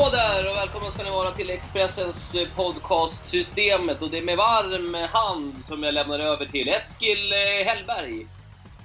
Hallå 0.00 0.12
där 0.12 0.50
och 0.50 0.56
välkomna 0.56 0.90
ska 0.90 1.02
ni 1.02 1.10
vara 1.10 1.30
till 1.30 1.50
Expressens 1.50 2.34
eh, 2.34 2.48
podcast 2.56 3.28
Systemet 3.28 4.02
och 4.02 4.10
det 4.10 4.18
är 4.18 4.22
med 4.22 4.36
varm 4.36 4.94
hand 5.12 5.64
som 5.64 5.82
jag 5.82 5.94
lämnar 5.94 6.18
över 6.18 6.46
till 6.46 6.68
Eskil 6.68 7.32
eh, 7.32 7.66
Hellberg. 7.66 8.26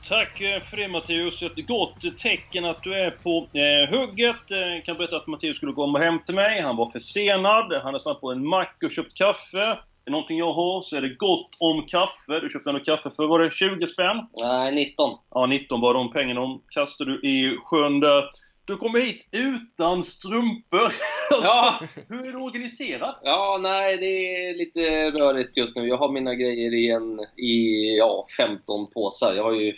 Tack 0.10 0.42
eh, 0.42 0.62
för 0.62 0.78
det 0.78 0.88
Matteus. 0.88 1.42
Ett 1.42 1.68
gott 1.68 2.18
tecken 2.18 2.66
att 2.66 2.84
du 2.84 2.94
är 2.94 3.12
på 3.12 3.48
eh, 3.54 4.00
hugget. 4.00 4.44
Jag 4.48 4.86
kan 4.86 4.98
berätta 4.98 5.18
att 5.18 5.28
Matteus 5.28 5.58
skulle 5.58 5.74
komma 5.74 6.00
hem 6.00 6.20
till 6.26 6.36
mig. 6.36 6.62
Han 6.62 6.78
var 6.78 6.90
försenad. 6.90 7.74
Han 7.84 7.94
har 7.94 8.00
stannat 8.00 8.22
på 8.22 8.32
en 8.32 8.48
mack 8.48 8.78
och 8.84 8.92
köpt 8.92 9.14
kaffe. 9.14 9.78
Är 10.06 10.12
någonting 10.12 10.38
jag 10.38 10.54
har 10.54 10.82
så 10.82 10.96
är 10.96 11.02
det 11.02 11.16
gott 11.16 11.50
om 11.60 11.86
kaffe. 11.88 12.40
Du 12.42 12.50
köpte 12.50 12.70
ändå 12.70 12.84
kaffe 12.84 13.12
för, 13.16 13.28
var 13.28 13.40
det 13.40 13.54
20 13.54 13.88
spänn? 13.88 14.28
Nej, 14.34 14.76
19. 14.76 15.18
Ja, 15.34 15.46
19 15.46 15.82
var 15.82 15.94
de 15.94 16.12
pengarna. 16.12 16.42
De 16.42 16.62
kastade 16.70 17.12
du 17.12 17.30
i 17.30 17.58
sjön 17.58 18.00
där. 18.00 18.24
Du 18.66 18.78
kommer 18.78 19.00
hit 19.00 19.28
utan 19.32 20.04
strumpor. 20.04 20.94
Ja. 21.30 21.80
Hur 22.10 22.28
är 22.28 22.32
du 22.32 22.38
organiserad? 22.38 23.16
Ja, 23.24 23.60
nej, 23.62 23.98
det 23.98 24.46
är 24.46 24.58
lite 24.58 25.12
rörigt 25.12 25.58
just 25.58 25.76
nu. 25.76 25.88
Jag 25.88 25.98
har 25.98 26.12
mina 26.12 26.36
grejer 26.36 26.74
i, 26.74 26.90
en, 26.90 27.20
i 27.36 27.98
ja, 27.98 28.28
15 28.38 28.88
påsar. 28.88 29.34
Jag 29.34 29.44
har 29.44 29.54
ju 29.54 29.74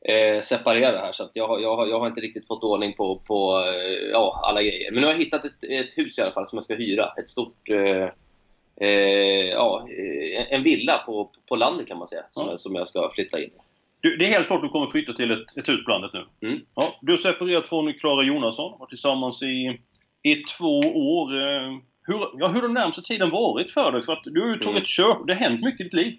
eh, 0.00 0.42
separerat 0.42 1.00
här 1.00 1.12
så 1.12 1.24
att 1.24 1.30
jag, 1.34 1.62
jag, 1.62 1.88
jag 1.88 2.00
har 2.00 2.06
inte 2.06 2.20
riktigt 2.20 2.46
fått 2.46 2.64
ordning 2.64 2.92
på, 2.92 3.18
på 3.26 3.64
eh, 3.66 4.10
ja, 4.12 4.40
alla 4.44 4.62
grejer. 4.62 4.90
Men 4.90 5.00
nu 5.00 5.06
har 5.06 5.14
jag 5.14 5.20
hittat 5.20 5.44
ett, 5.44 5.64
ett 5.64 5.98
hus 5.98 6.18
i 6.18 6.22
alla 6.22 6.32
fall 6.32 6.46
som 6.46 6.56
jag 6.56 6.64
ska 6.64 6.74
hyra. 6.74 7.12
Ett 7.18 7.28
stort 7.28 7.70
eh, 7.70 8.08
eh, 8.80 9.48
ja, 9.50 9.88
eh, 9.88 10.52
en 10.52 10.62
villa 10.62 10.98
på, 11.06 11.30
på 11.48 11.56
landet 11.56 11.86
kan 11.86 11.98
man 11.98 12.08
säga, 12.08 12.24
som, 12.30 12.48
jag, 12.48 12.60
som 12.60 12.74
jag 12.74 12.88
ska 12.88 13.10
flytta 13.14 13.38
in 13.38 13.44
i. 13.44 13.69
Du, 14.00 14.16
det 14.16 14.24
är 14.26 14.28
helt 14.30 14.46
klart 14.46 14.62
du 14.62 14.68
kommer 14.68 14.86
flytta 14.86 15.12
till 15.12 15.30
ett, 15.30 15.56
ett 15.56 15.68
hus 15.68 15.84
på 15.84 15.90
landet 15.90 16.10
nu. 16.14 16.48
Mm. 16.48 16.60
Ja, 16.74 16.98
du 17.02 17.12
har 17.12 17.16
separerat 17.16 17.68
från 17.68 17.94
Klara 17.94 18.22
Jonasson, 18.22 18.78
varit 18.78 18.88
tillsammans 18.88 19.42
i, 19.42 19.80
i 20.22 20.34
två 20.58 20.78
år. 20.94 21.34
Eh, 21.34 21.76
Hur, 22.06 22.20
ja, 22.38 22.46
hur 22.48 22.62
den 22.62 22.74
närmaste 22.74 23.02
tiden 23.02 23.30
varit 23.30 23.70
för 23.72 23.92
dig? 23.92 24.02
För 24.02 24.12
att 24.12 24.24
du 24.24 24.40
har 24.40 24.48
ju 24.48 24.54
tagit 24.54 24.68
Mm. 24.68 24.84
kör, 24.84 25.26
det 25.26 25.34
har 25.34 25.40
hänt 25.40 25.64
mycket 25.64 25.80
i 25.80 25.84
ditt 25.84 25.92
liv. 25.92 26.14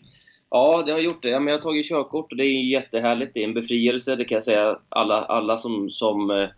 Ja, 0.49 0.83
det 0.85 0.91
har 0.91 0.99
gjort 0.99 1.21
det. 1.23 1.29
Ja, 1.29 1.39
men 1.39 1.47
jag 1.51 1.57
har 1.57 1.63
tagit 1.63 1.87
körkort 1.89 2.31
och 2.31 2.37
det 2.37 2.43
är 2.45 2.63
jättehärligt. 2.71 3.33
Det 3.33 3.39
är 3.39 3.43
en 3.43 3.53
befrielse, 3.53 4.15
det 4.15 4.25
kan 4.25 4.35
jag 4.35 4.43
säga. 4.43 4.79
Alla, 4.89 5.23
alla 5.25 5.57
som, 5.57 5.89
som, 5.89 6.31
eh, 6.31 6.49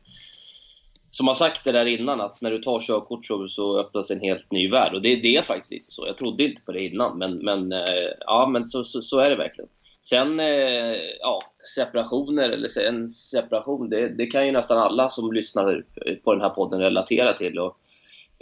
som 1.09 1.27
har 1.27 1.35
sagt 1.35 1.63
det 1.63 1.71
där 1.71 1.85
innan, 1.85 2.21
att 2.21 2.41
när 2.41 2.52
du 2.52 2.58
tar 2.58 2.80
körkort 2.81 3.25
så, 3.25 3.47
så 3.47 3.80
öppnas 3.80 4.11
en 4.11 4.19
helt 4.21 4.52
ny 4.52 4.69
värld. 4.69 4.93
Och 4.93 5.02
det, 5.02 5.15
det 5.15 5.35
är 5.35 5.41
faktiskt 5.41 5.71
lite 5.71 5.91
så. 5.91 6.08
Jag 6.08 6.17
trodde 6.17 6.43
inte 6.43 6.61
på 6.61 6.71
det 6.71 6.83
innan, 6.83 7.17
men, 7.17 7.37
men, 7.37 7.71
eh, 7.71 8.11
ja, 8.19 8.47
men 8.52 8.67
så, 8.67 8.83
så, 8.83 9.02
så 9.02 9.19
är 9.19 9.30
det 9.30 9.35
verkligen. 9.35 9.69
Sen, 10.03 10.39
eh, 10.39 10.95
ja, 11.21 11.41
separationer, 11.75 12.49
eller 12.49 12.81
en 12.87 13.07
separation, 13.07 13.89
det, 13.89 14.09
det 14.09 14.25
kan 14.25 14.45
ju 14.45 14.51
nästan 14.51 14.77
alla 14.77 15.09
som 15.09 15.33
lyssnar 15.33 15.83
på 16.23 16.33
den 16.33 16.41
här 16.41 16.49
podden 16.49 16.79
relatera 16.79 17.33
till. 17.33 17.59
Och, 17.59 17.77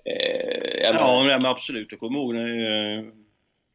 eh, 0.05 0.81
Ja, 0.81 1.23
men 1.23 1.45
absolut. 1.45 1.87
Jag 1.91 1.99
kommer 1.99 2.19
ihåg 2.19 2.33
när 2.35 2.97
eh, 2.97 3.03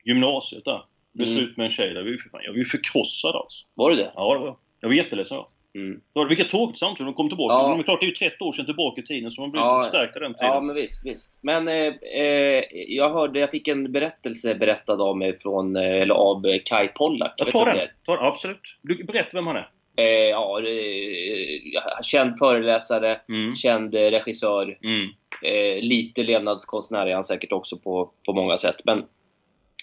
gymnasiet 0.05 0.65
där. 0.65 0.83
Blev 1.13 1.29
Mm. 1.29 1.39
slut 1.39 1.57
med 1.57 1.65
en 1.65 1.71
tjej 1.71 1.95
där. 1.95 2.19
Jag 2.33 2.53
var 2.53 2.59
ju 2.59 2.65
förkrossad 2.65 3.35
alltså. 3.37 3.67
Var 3.75 3.91
det 3.91 3.97
det? 3.97 4.13
Ja, 4.15 4.33
det 4.35 4.41
var 4.41 4.47
jag. 4.47 4.57
Jag 4.81 4.89
var 4.89 4.95
jätteledsen. 4.95 5.37
Ja. 5.37 5.51
Mm. 5.77 6.01
Det 6.15 6.19
var, 6.19 6.27
vilket 6.29 6.51
tråkigt 6.51 6.79
samtal 6.79 7.07
de 7.07 7.15
kom 7.15 7.29
tillbaka. 7.29 7.55
Ja. 7.55 7.69
Men 7.69 7.77
det 7.79 7.83
är 7.83 7.85
klart, 7.85 8.01
det 8.01 8.07
är 8.07 8.09
ju 8.09 8.15
30 8.15 8.45
år 8.45 8.53
sedan 8.53 8.65
tillbaka 8.67 9.01
i 9.01 9.05
tiden, 9.05 9.31
så 9.31 9.41
man 9.41 9.51
blir 9.51 9.61
Ja. 9.63 9.85
stärkt 9.89 10.17
i 10.17 10.21
den 10.21 10.35
tiden. 10.35 10.47
Ja, 10.55 10.61
men 10.61 10.75
visst, 10.77 11.07
visst. 11.07 11.39
Men 11.43 11.69
eh, 11.69 11.95
eh, 12.23 12.65
jag 12.73 13.11
hörde, 13.11 13.39
jag 13.41 13.51
fick 13.51 13.69
en 13.69 13.93
berättelse 13.93 14.55
berättad 14.55 15.01
av 15.03 15.17
mig 15.17 15.39
från, 15.39 15.77
eh, 15.77 15.83
eller 16.03 16.15
av 16.15 16.47
eh, 16.47 16.61
Kai 16.65 16.89
Pollak. 16.89 17.37
Tar 17.37 17.65
du 17.67 17.79
den. 17.79 17.89
Ta. 18.07 18.19
Absolut. 18.21 18.61
Du, 18.83 19.05
berätta 19.05 19.31
vem 19.33 19.47
han 19.47 19.57
är. 19.57 19.69
Eh, 19.99 20.05
ja, 20.31 20.61
eh, 20.61 22.03
känd 22.03 22.39
föreläsare, 22.39 23.21
Mm. 23.29 23.57
känd 23.57 23.95
regissör, 23.95 24.79
Mm. 24.85 25.09
eh, 25.43 25.83
lite 25.83 26.23
levnadskonstnär 26.23 27.07
är 27.07 27.15
han 27.15 27.25
säkert 27.25 27.53
också 27.53 27.79
på, 27.79 28.11
på 28.27 28.33
många 28.33 28.59
sätt. 28.59 28.77
Men 28.85 29.05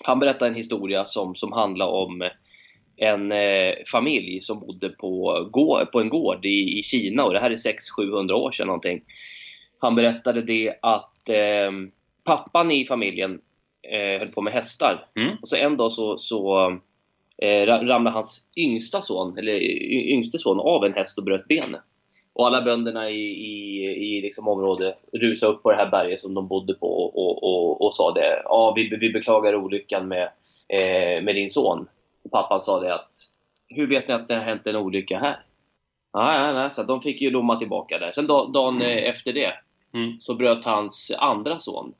han 0.04 0.20
berättade 0.20 0.52
en 0.52 0.56
historia 0.56 1.06
som, 1.06 1.36
som 1.36 1.52
handlar 1.52 1.88
om 1.88 2.30
en 2.98 3.31
eh, 3.31 3.74
familj 3.92 4.42
som 4.42 4.59
bodde 4.59 4.90
på, 4.90 5.48
gå, 5.52 5.86
på 5.92 6.02
en 6.02 6.09
gård 6.09 6.46
i, 6.46 6.80
i 6.80 6.84
Kina 6.84 7.26
och 7.26 7.34
det 7.34 7.40
här 7.40 7.52
är 7.52 7.58
600-700 7.58 8.31
år 8.31 8.52
sedan 8.52 8.68
någonting. 8.68 9.02
Han 9.80 9.96
berättade 9.96 10.42
det 10.42 10.74
att 10.81 11.30
eh, 11.30 11.72
pappan 12.24 12.72
i 12.72 12.86
familjen 12.86 13.42
eh, 13.92 14.20
höll 14.20 14.28
på 14.28 14.42
med 14.42 14.54
hästar. 14.54 15.06
Mm. 15.16 15.36
Och 15.42 15.50
så 15.50 15.56
en 15.56 15.78
dag 15.78 15.92
så, 15.92 16.18
så 16.18 16.70
eh, 17.38 17.66
ra- 17.66 17.86
ramlade 17.86 18.16
hans 18.16 18.52
yngsta 18.58 19.02
son, 19.02 19.38
eller 19.38 19.60
yngste 19.92 20.40
son 20.40 20.60
av 20.60 20.86
en 20.86 20.94
häst 20.94 21.18
och 21.18 21.24
bröt 21.24 21.48
benet. 21.48 21.81
Och 22.34 22.48
alla 22.48 22.62
bönderna 22.62 23.10
i, 23.10 23.22
i, 23.24 23.86
i 23.86 24.22
liksom 24.22 24.48
området 24.48 24.96
rusade 25.14 25.52
upp 25.52 25.64
på 25.64 25.72
det 25.72 25.78
här 25.78 25.92
berget 25.92 26.20
som 26.20 26.34
de 26.34 26.48
bodde 26.48 26.74
på 26.74 26.88
och, 26.88 27.18
och, 27.18 27.44
och, 27.44 27.81
och 27.86 27.96
sa 27.96 28.12
det. 28.12 28.42
Ja, 28.46 28.74
vi, 28.75 28.98
vi 28.98 29.10
beklagar 29.10 29.56
olyckan 29.56 30.08
med, 30.08 30.30
eh, 30.68 31.24
med 31.24 31.36
din 31.36 31.50
son. 31.50 31.88
Och 32.24 32.32
pappan 32.32 32.62
sa 32.62 32.80
det 32.80 32.96
att 32.96 33.12
Hur 33.68 33.88
vet 33.88 34.08
ni 34.08 34.14
att 34.14 34.28
det 34.28 34.34
har 34.36 34.42
hänt 34.42 34.68
en 34.68 34.76
olycka 34.76 35.20
här? 35.20 35.40
Nej, 36.14 36.40
nej, 36.40 36.54
nej. 36.54 36.72
Så 36.72 36.84
de 36.84 37.02
fick 37.02 37.22
ju 37.22 37.32
lomma 37.32 37.56
tillbaka 37.60 38.00
där. 38.00 38.12
Sen 38.12 38.28
da- 38.28 38.48
dagen 38.48 38.82
eh, 38.82 39.10
efter 39.10 39.34
det 39.34 39.54
Mm. 39.94 40.22
så 40.22 40.34
bröt 40.36 40.66
hans 40.66 41.12
andra 41.18 41.60
son 41.60 41.94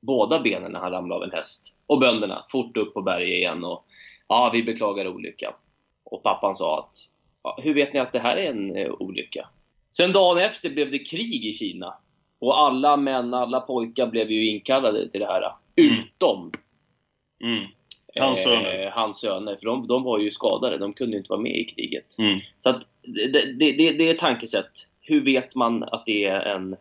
båda 0.00 0.40
benen 0.40 0.72
när 0.72 0.80
han 0.80 0.90
ramlade 0.92 1.16
av 1.18 1.22
en 1.30 1.38
häst. 1.38 1.72
Och 1.86 1.98
bönderna 2.00 2.44
fort 2.50 2.76
upp 2.76 2.94
på 2.94 3.02
berget 3.02 3.28
igen 3.28 3.64
och 3.64 3.84
ja, 4.28 4.50
vi 4.52 4.62
beklagar 4.62 5.08
olyckan. 5.08 5.52
Och 6.04 6.22
pappan 6.22 6.54
sa 6.56 6.78
att 6.78 6.96
ja, 7.42 7.58
hur 7.62 7.74
vet 7.74 7.92
ni 7.92 8.00
att 8.00 8.12
det 8.12 8.18
här 8.18 8.36
är 8.36 8.50
en 8.50 8.76
eh, 8.76 8.90
olycka? 8.98 9.48
Sen 9.96 10.12
dagen 10.12 10.38
efter 10.38 10.70
blev 10.70 10.90
det 10.90 10.98
krig 10.98 11.44
i 11.46 11.52
Kina. 11.52 11.94
Och 12.40 12.58
alla 12.60 12.96
män, 12.96 13.34
alla 13.34 13.60
pojkar 13.60 14.06
blev 14.06 14.30
ju 14.30 14.46
inkallade 14.50 15.08
till 15.10 15.20
det 15.20 15.26
här. 15.26 15.52
Utom 15.76 16.52
Mm. 17.44 17.64
Hans 18.24 18.42
söner. 18.42 18.86
eh, 18.86 18.92
hans 18.92 19.20
söner. 19.20 19.56
För 19.56 19.66
de, 19.66 19.86
de 19.86 20.02
var 20.02 20.18
ju 20.18 20.30
skadade, 20.30 20.78
de 20.78 20.92
kunde 20.92 21.16
inte 21.16 21.30
vara 21.30 21.40
med 21.40 21.56
i 21.56 21.64
kriget. 21.64 22.18
Mm. 22.18 22.38
Så 22.60 22.68
att 22.68 22.82
det, 23.02 23.26
det, 23.58 23.72
det, 23.72 23.92
det 23.92 24.10
är 24.10 24.14
tankesätt. 24.14 24.70
Hur 25.00 25.24
vet 25.24 25.54
man 25.54 25.82
att 25.82 26.06
det 26.06 26.24
är 26.24 26.40
en, 26.40 26.76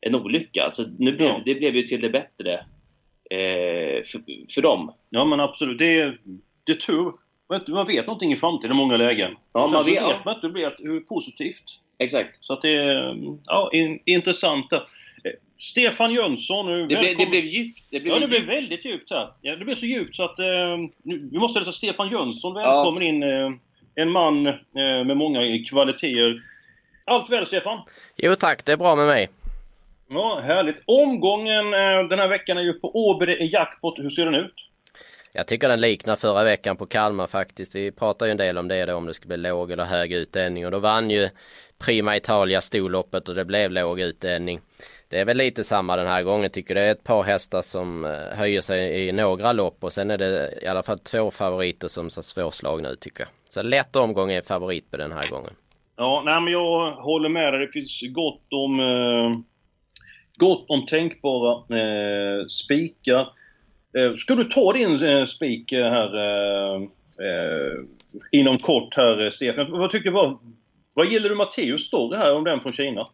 en 0.00 0.14
olycka? 0.14 0.64
Alltså, 0.64 0.84
nu 0.98 1.12
blev, 1.12 1.28
Ja. 1.28 1.40
Det 1.44 1.54
blev 1.54 1.76
ju 1.76 1.82
till 1.82 2.00
det 2.00 2.10
bättre 2.10 2.52
eh, 3.30 4.04
för, 4.04 4.20
för 4.54 4.62
dem. 4.62 4.92
Ja, 5.10 5.24
men 5.24 5.40
absolut. 5.40 5.78
Det 5.78 5.98
är, 6.00 6.18
det 6.64 6.72
är 6.72 6.76
tur. 6.76 7.12
Man 7.48 7.60
vet- 7.86 7.88
vet 7.98 8.06
någonting 8.06 8.32
i 8.32 8.36
framtiden 8.36 8.72
i 8.76 8.78
många 8.78 8.96
lägen. 8.96 9.36
Ja, 9.52 9.60
man 9.60 9.68
så 9.68 9.76
vet- 9.82 9.86
vet 9.86 9.94
ja. 10.02 10.18
man 10.24 10.34
inte 10.34 10.46
hur 10.46 10.54
det 10.54 10.76
blir 10.76 10.90
hur 10.92 11.00
positivt. 11.00 11.64
Exakt. 11.98 12.36
Så 12.40 12.52
att 12.52 12.62
det 12.62 12.68
är 12.76 13.16
ja, 13.46 13.70
in, 13.72 13.98
intressant. 14.06 14.66
Stefan 15.58 16.12
Jönsson, 16.14 16.66
nu, 16.66 16.86
Det, 16.86 16.96
blev, 16.96 17.16
det 17.18 17.26
blev 17.26 17.44
djupt. 17.44 17.80
Det 17.90 18.00
blev 18.00 18.14
Ja, 18.14 18.20
det 18.20 18.26
blev 18.28 18.40
djupt. 18.40 18.52
väldigt 18.52 18.84
djupt 18.84 19.10
här. 19.10 19.28
Ja, 19.40 19.56
det 19.56 19.64
blev 19.64 19.74
så 19.76 19.86
djupt 19.86 20.16
så 20.16 20.24
att 20.24 20.38
eh, 20.38 20.76
nu, 21.02 21.28
vi 21.32 21.38
måste 21.38 21.58
hälsa 21.58 21.72
Stefan 21.72 22.10
Jönsson 22.10 22.54
välkommen 22.54 23.02
in. 23.02 23.22
Eh, 23.22 23.50
en 23.94 24.10
man 24.10 24.46
eh, 24.46 24.54
med 24.74 25.16
många 25.16 25.40
kvaliteter. 25.70 26.40
Allt 27.04 27.30
väl 27.30 27.46
Stefan? 27.46 27.78
Jo 28.16 28.34
tack, 28.34 28.64
det 28.64 28.72
är 28.72 28.76
bra 28.76 28.96
med 28.96 29.06
mig. 29.06 29.28
Ja, 30.08 30.40
härligt. 30.44 30.82
Omgången 30.84 31.74
eh, 31.74 32.08
den 32.08 32.18
här 32.18 32.28
veckan 32.28 32.58
är 32.58 32.62
ju 32.62 32.72
på 32.72 32.96
Åby, 32.96 33.48
jackpot. 33.52 33.98
Hur 33.98 34.10
ser 34.10 34.24
den 34.24 34.34
ut? 34.34 34.54
Jag 35.32 35.46
tycker 35.48 35.68
den 35.68 35.80
liknar 35.80 36.16
förra 36.16 36.44
veckan 36.44 36.76
på 36.76 36.86
Kalmar 36.86 37.26
faktiskt. 37.26 37.74
Vi 37.74 37.92
pratade 37.92 38.28
ju 38.28 38.30
en 38.30 38.36
del 38.36 38.58
om 38.58 38.68
det 38.68 38.84
då, 38.86 38.94
om 38.94 39.06
det 39.06 39.14
skulle 39.14 39.38
bli 39.38 39.50
låg 39.50 39.70
eller 39.70 39.84
hög 39.84 40.12
utdelning 40.12 40.66
och 40.66 40.72
då 40.72 40.78
vann 40.78 41.10
ju 41.10 41.28
Prima 41.78 42.16
Italia 42.16 42.60
storloppet 42.60 43.28
och 43.28 43.34
det 43.34 43.44
blev 43.44 43.70
låg 43.70 44.00
utdelning. 44.00 44.60
Det 45.10 45.18
är 45.18 45.24
väl 45.24 45.36
lite 45.36 45.64
samma 45.64 45.96
den 45.96 46.06
här 46.06 46.22
gången 46.22 46.50
tycker 46.50 46.74
jag. 46.74 46.84
Det 46.84 46.88
är 46.88 46.92
ett 46.92 47.04
par 47.04 47.22
hästar 47.22 47.62
som 47.62 48.04
eh, 48.04 48.38
höjer 48.38 48.60
sig 48.60 49.08
i 49.08 49.12
några 49.12 49.52
lopp 49.52 49.84
och 49.84 49.92
sen 49.92 50.10
är 50.10 50.18
det 50.18 50.58
i 50.62 50.66
alla 50.66 50.82
fall 50.82 50.98
två 50.98 51.30
favoriter 51.30 51.88
som 51.88 52.10
ser 52.10 52.22
svårslagna 52.22 52.88
ut 52.88 53.00
tycker 53.00 53.20
jag. 53.20 53.28
Så 53.48 53.62
lätt 53.62 53.96
omgång 53.96 54.32
är 54.32 54.42
favorit 54.42 54.90
på 54.90 54.96
den 54.96 55.12
här 55.12 55.30
gången. 55.30 55.50
Ja, 55.96 56.22
nej 56.24 56.40
men 56.40 56.52
jag 56.52 56.92
håller 56.92 57.28
med 57.28 57.52
dig. 57.52 57.66
Det 57.66 57.72
finns 57.72 58.02
gott 58.02 58.46
om, 58.50 58.80
eh, 58.80 59.38
gott 60.36 60.64
om 60.68 60.86
tänkbara 60.86 61.78
eh, 61.78 62.46
spikar. 62.46 63.28
Eh, 63.98 64.16
ska 64.16 64.34
du 64.34 64.44
ta 64.44 64.72
din 64.72 65.02
eh, 65.04 65.24
spik 65.24 65.72
här, 65.72 66.16
eh, 66.16 66.74
eh, 67.26 67.74
inom 68.32 68.58
kort 68.58 68.96
här, 68.96 69.30
Stefan. 69.30 69.70
Vad 69.70 69.90
tycker 69.90 70.10
du? 70.10 70.14
Vad, 70.14 70.38
vad 70.94 71.06
gillar 71.06 71.28
du 71.28 71.34
Matteus 71.34 71.86
story 71.86 72.18
här 72.18 72.34
om 72.34 72.44
den 72.44 72.60
från 72.60 72.72
Kina? 72.72 73.06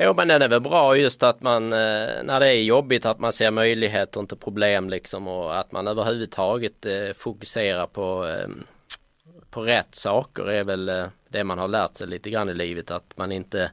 Jo 0.00 0.14
men 0.16 0.28
den 0.28 0.42
är 0.42 0.48
väl 0.48 0.60
bra 0.60 0.96
just 0.96 1.22
att 1.22 1.40
man 1.40 1.72
eh, 1.72 2.22
när 2.24 2.40
det 2.40 2.48
är 2.48 2.62
jobbigt 2.62 3.06
att 3.06 3.18
man 3.18 3.32
ser 3.32 3.50
möjligheter 3.50 4.20
inte 4.20 4.36
problem 4.36 4.90
liksom 4.90 5.28
och 5.28 5.58
att 5.58 5.72
man 5.72 5.88
överhuvudtaget 5.88 6.86
eh, 6.86 7.12
fokuserar 7.16 7.86
på 7.86 8.26
eh, 8.26 8.48
på 9.50 9.62
rätt 9.62 9.94
saker 9.94 10.50
är 10.50 10.64
väl 10.64 10.90
det 11.28 11.44
man 11.44 11.58
har 11.58 11.68
lärt 11.68 11.96
sig 11.96 12.06
lite 12.06 12.30
grann 12.30 12.48
i 12.48 12.54
livet 12.54 12.90
att 12.90 13.16
man 13.16 13.32
inte 13.32 13.70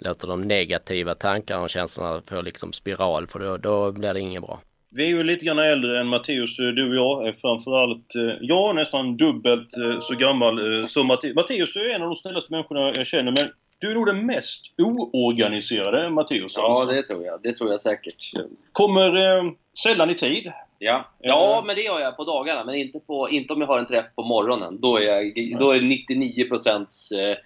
låter 0.00 0.28
de 0.28 0.40
negativa 0.40 1.14
tankarna 1.14 1.62
och 1.62 1.70
känslorna 1.70 2.20
få 2.28 2.42
liksom 2.42 2.72
spiral 2.72 3.26
för 3.26 3.38
då, 3.38 3.56
då 3.56 3.92
blir 3.92 4.14
det 4.14 4.20
inget 4.20 4.42
bra. 4.42 4.60
Vi 4.90 5.02
är 5.02 5.08
ju 5.08 5.22
lite 5.22 5.44
grann 5.44 5.58
äldre 5.58 6.00
än 6.00 6.06
Matteus, 6.06 6.56
du 6.56 6.88
och 6.88 6.94
jag. 6.94 7.28
är 7.28 7.32
Framförallt 7.32 8.06
jag 8.40 8.70
är 8.70 8.74
nästan 8.74 9.16
dubbelt 9.16 9.68
så 10.00 10.14
gammal 10.14 10.88
som 10.88 11.06
Matteus. 11.06 11.34
Matteus 11.34 11.76
är 11.76 11.94
en 11.94 12.02
av 12.02 12.08
de 12.08 12.16
snällaste 12.16 12.52
människorna 12.52 12.92
jag 12.96 13.06
känner 13.06 13.32
men 13.32 13.48
du 13.78 13.90
är 13.90 13.94
nog 13.94 14.06
den 14.06 14.26
mest 14.26 14.64
oorganiserade 14.78 16.10
Matteus. 16.10 16.52
Ja, 16.56 16.84
det 16.84 17.02
tror 17.02 17.24
jag. 17.24 17.42
Det 17.42 17.52
tror 17.52 17.70
jag 17.70 17.80
säkert. 17.80 18.32
Kommer 18.72 19.16
eh, 19.16 19.52
sällan 19.82 20.10
i 20.10 20.14
tid. 20.14 20.52
Ja. 20.78 21.04
ja, 21.20 21.62
men 21.66 21.76
det 21.76 21.82
gör 21.82 22.00
jag 22.00 22.16
på 22.16 22.24
dagarna. 22.24 22.64
Men 22.64 22.74
inte, 22.74 23.00
på, 23.00 23.30
inte 23.30 23.52
om 23.52 23.60
jag 23.60 23.68
har 23.68 23.78
en 23.78 23.86
träff 23.86 24.06
på 24.14 24.22
morgonen. 24.22 24.80
Då 24.80 24.96
är, 24.96 25.02
jag, 25.02 25.58
då 25.58 25.70
är 25.70 25.80
det 25.80 25.86
99 25.86 26.48
procents 26.48 27.12
eh, 27.12 27.36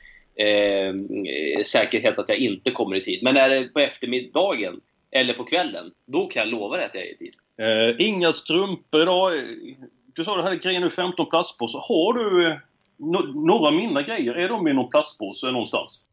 eh, 0.46 0.94
säkerhet 1.66 2.18
att 2.18 2.28
jag 2.28 2.38
inte 2.38 2.70
kommer 2.70 2.96
i 2.96 3.04
tid. 3.04 3.22
Men 3.22 3.36
är 3.36 3.48
det 3.48 3.64
på 3.64 3.80
eftermiddagen 3.80 4.80
eller 5.10 5.34
på 5.34 5.44
kvällen, 5.44 5.92
då 6.06 6.26
kan 6.26 6.40
jag 6.40 6.48
lova 6.48 6.76
dig 6.76 6.86
att 6.86 6.94
jag 6.94 7.02
är 7.02 7.12
i 7.12 7.16
tid. 7.16 7.34
Eh, 7.56 8.06
inga 8.06 8.32
strumpor 8.32 9.02
idag. 9.02 9.32
Du 10.14 10.24
sa 10.24 10.36
du 10.36 10.42
hade 10.42 10.56
grejer 10.56 10.80
nu 10.80 10.90
15 10.90 11.26
plastpåsar. 11.26 11.80
Har 11.88 12.12
du 12.12 12.46
eh, 12.46 12.56
no 12.96 13.46
några 13.46 13.70
mina 13.70 14.02
grejer? 14.02 14.34
Är 14.34 14.48
de 14.48 14.68
i 14.68 14.72
någon 14.72 14.90
plastpåse 14.90 15.46
någonstans? 15.46 16.04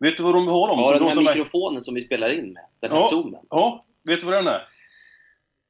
Vet 0.00 0.16
du 0.16 0.22
vad 0.22 0.34
de 0.34 0.48
har? 0.48 0.68
Dem? 0.68 0.80
Ja, 0.80 0.98
den 0.98 1.08
här 1.08 1.34
mikrofonen 1.34 1.74
med... 1.74 1.84
som 1.84 1.94
vi 1.94 2.02
spelar 2.02 2.30
in 2.30 2.52
med. 2.52 2.62
Den 2.80 2.90
här 2.90 2.98
ja, 2.98 3.02
zoomen. 3.02 3.40
Ja, 3.50 3.84
vet 4.04 4.20
du 4.20 4.26
vad 4.26 4.34
den 4.34 4.46
är? 4.46 4.68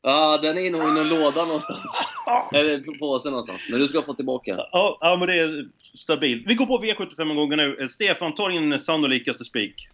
Ja, 0.02 0.38
den 0.43 0.58
är 0.58 0.70
nog 0.70 0.82
i 0.82 0.84
någon 0.84 1.08
låda 1.08 1.44
någonstans. 1.44 2.06
Eller 2.52 2.78
på 2.78 2.94
påsen 2.99 3.31
någonstans. 3.31 3.67
Men 3.70 3.81
du 3.81 3.88
ska 3.88 4.02
få 4.02 4.14
tillbaka 4.14 4.56
den. 4.56 4.67
Ja, 4.73 4.99
ja, 5.00 5.17
men 5.17 5.28
det 5.28 5.34
är 5.34 5.69
stabilt. 5.94 6.46
Vi 6.46 6.55
går 6.55 6.67
på 6.67 6.78
V75 6.78 7.31
en 7.31 7.37
gång 7.37 7.56
nu. 7.56 7.88
Stefan, 7.88 8.34
ta 8.34 8.49
din 8.49 8.78
sannolikaste 8.78 9.44
spik. 9.44 9.88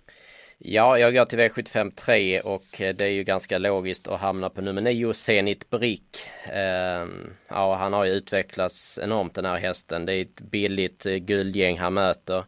Ja, 0.58 0.98
jag 0.98 1.14
går 1.14 1.24
till 1.24 1.38
V75 1.38 1.90
3 1.94 2.40
och 2.40 2.64
det 2.78 3.00
är 3.00 3.08
ju 3.08 3.22
ganska 3.24 3.58
logiskt 3.58 4.08
att 4.08 4.20
hamna 4.20 4.50
på 4.50 4.60
nummer 4.60 4.82
9, 4.82 5.12
Zenit 5.12 5.70
Brick. 5.70 6.16
Ehm, 6.52 7.30
ja, 7.48 7.74
han 7.74 7.92
har 7.92 8.04
ju 8.04 8.12
utvecklats 8.12 8.98
enormt 9.02 9.34
den 9.34 9.44
här 9.44 9.56
hästen. 9.56 10.06
Det 10.06 10.14
är 10.14 10.22
ett 10.22 10.40
billigt 10.40 11.06
eh, 11.06 11.14
guldgäng 11.14 11.78
han 11.78 11.94
möter. 11.94 12.44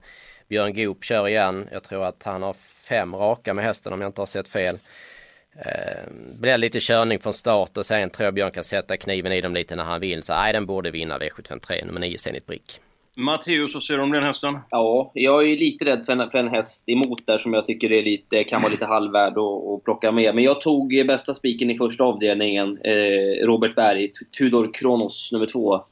Björn 0.49 0.75
Goop 0.75 1.05
kör 1.05 1.29
igen. 1.29 1.69
Jag 1.73 1.83
tror 1.83 2.05
att 2.05 2.23
han 2.23 2.43
har 2.43 2.53
fem 2.89 3.15
raka 3.15 3.55
med 3.55 3.65
hästen 3.65 3.93
om 3.93 4.01
jag 4.01 4.09
inte 4.09 4.21
har 4.21 4.27
sett 4.27 4.49
fel. 4.49 4.79
Eh, 5.57 6.13
blir 6.41 6.59
lite 6.59 6.81
körning 6.81 7.19
från 7.19 7.33
start 7.33 7.77
och 7.77 7.87
sen 7.87 8.11
tror 8.11 8.25
jag 8.25 8.35
Björn 8.35 8.51
kan 8.51 8.65
sätta 8.65 8.97
kniven 8.97 9.33
i 9.33 9.41
dem 9.41 9.55
lite 9.55 9.77
när 9.77 9.85
han 9.85 10.01
vill. 10.01 10.23
Så 10.23 10.35
nej, 10.35 10.53
den 10.53 10.67
borde 10.67 10.91
vinna 10.91 11.19
V753, 11.19 11.87
nummer 11.87 12.01
9 12.01 12.19
Zenit 12.19 12.47
Brick. 12.47 12.81
Matteus, 13.17 13.75
vad 13.75 13.83
säger 13.83 13.99
du 13.99 14.05
om 14.05 14.13
den 14.13 14.23
hästen? 14.23 14.59
Ja, 14.71 15.11
jag 15.15 15.51
är 15.51 15.57
lite 15.57 15.85
rädd 15.85 16.03
för 16.07 16.13
en, 16.13 16.31
för 16.31 16.39
en 16.39 16.49
häst 16.49 16.85
emot 16.87 17.27
där 17.27 17.39
som 17.39 17.55
jag 17.55 17.67
tycker 17.67 17.93
är 17.93 18.03
lite, 18.03 18.45
kan 18.45 18.63
vara 18.63 18.73
lite 18.73 18.87
halvvärd 18.87 19.39
att 19.39 19.85
plocka 19.85 20.13
med. 20.13 20.35
Men 20.35 20.45
jag 20.45 20.61
tog 20.61 21.07
bästa 21.07 21.35
spiken 21.35 21.71
i 21.71 21.79
första 21.79 22.05
avdelningen, 22.05 22.79
eh, 22.85 23.47
Robert 23.47 23.75
Berg, 23.75 24.13
Tudor 24.39 24.71
Kronos 24.75 25.33
nummer 25.33 25.47
två. 25.47 25.85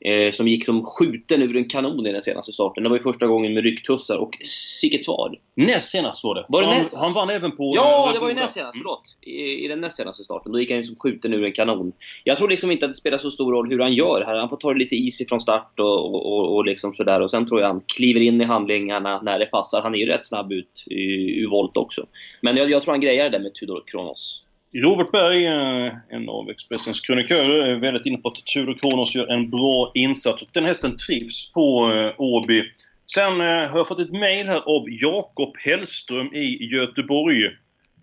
Eh, 0.00 0.32
som 0.32 0.48
gick 0.48 0.64
som 0.64 0.84
skjuten 0.84 1.42
ur 1.42 1.56
en 1.56 1.68
kanon 1.68 2.06
i 2.06 2.12
den 2.12 2.22
senaste 2.22 2.52
starten. 2.52 2.82
Det 2.82 2.88
var 2.88 2.96
ju 2.96 3.02
första 3.02 3.26
gången 3.26 3.54
med 3.54 3.62
rycktussar 3.62 4.16
och 4.16 4.38
sicket 4.80 5.04
svar. 5.04 5.36
Näst 5.54 5.88
senast 5.88 6.24
var 6.24 6.34
det. 6.34 6.46
Var 6.48 6.62
det 6.62 6.68
han, 6.68 6.78
näst? 6.78 6.96
han 6.96 7.12
vann 7.12 7.30
även 7.30 7.56
på... 7.56 7.72
Ja, 7.76 8.10
det 8.12 8.18
var 8.18 8.28
ju 8.28 8.34
näst 8.34 8.54
senast. 8.54 8.76
Förlåt. 8.76 9.02
I, 9.22 9.64
I 9.64 9.68
den 9.68 9.80
näst 9.80 9.96
senaste 9.96 10.24
starten. 10.24 10.52
Då 10.52 10.60
gick 10.60 10.70
han 10.70 10.78
ju 10.78 10.84
som 10.84 10.96
skjuten 10.96 11.34
ur 11.34 11.44
en 11.44 11.52
kanon. 11.52 11.92
Jag 12.24 12.38
tror 12.38 12.48
liksom 12.48 12.70
inte 12.70 12.86
att 12.86 12.92
det 12.92 12.96
spelar 12.96 13.18
så 13.18 13.30
stor 13.30 13.52
roll 13.52 13.70
hur 13.70 13.78
han 13.78 13.94
gör 13.94 14.24
här. 14.26 14.36
Han 14.36 14.48
får 14.48 14.56
ta 14.56 14.72
det 14.72 14.78
lite 14.78 14.96
easy 14.96 15.26
från 15.26 15.40
start 15.40 15.80
och, 15.80 16.14
och, 16.14 16.26
och, 16.26 16.56
och 16.56 16.64
liksom 16.64 16.94
sådär. 16.94 17.20
Och 17.20 17.30
sen 17.30 17.46
tror 17.46 17.60
jag 17.60 17.68
han 17.68 17.82
kliver 17.86 18.20
in 18.20 18.40
i 18.40 18.44
handlingarna 18.44 19.20
när 19.22 19.38
det 19.38 19.46
passar. 19.46 19.82
Han 19.82 19.94
är 19.94 19.98
ju 19.98 20.06
rätt 20.06 20.26
snabb 20.26 20.52
ut 20.52 20.84
ur 20.86 21.50
volt 21.50 21.76
också. 21.76 22.06
Men 22.40 22.56
jag, 22.56 22.70
jag 22.70 22.82
tror 22.82 22.92
han 22.92 23.00
grejar 23.00 23.30
det 23.30 23.38
med 23.38 23.54
Tudor 23.54 23.84
Kronos. 23.86 24.45
Robert 24.74 25.12
Berg, 25.12 25.46
eh, 25.46 25.92
en 26.08 26.28
av 26.28 26.50
Expressens 26.50 27.00
krönikörer, 27.00 27.58
är 27.58 27.74
väldigt 27.74 28.06
inne 28.06 28.18
på 28.18 28.28
att 28.28 28.46
Tudor 28.46 28.74
Kronos 28.74 29.14
gör 29.14 29.26
en 29.26 29.50
bra 29.50 29.90
insats. 29.94 30.42
Och 30.42 30.48
den 30.52 30.64
hästen 30.64 30.96
trivs 30.96 31.52
på 31.52 31.92
eh, 31.92 32.12
Åby. 32.20 32.62
Sen 33.06 33.40
eh, 33.40 33.46
har 33.46 33.78
jag 33.78 33.88
fått 33.88 33.98
ett 33.98 34.12
mejl 34.12 34.46
här 34.46 34.62
av 34.76 34.84
Jakob 34.90 35.56
Hellström 35.58 36.34
i 36.34 36.64
Göteborg. 36.64 37.50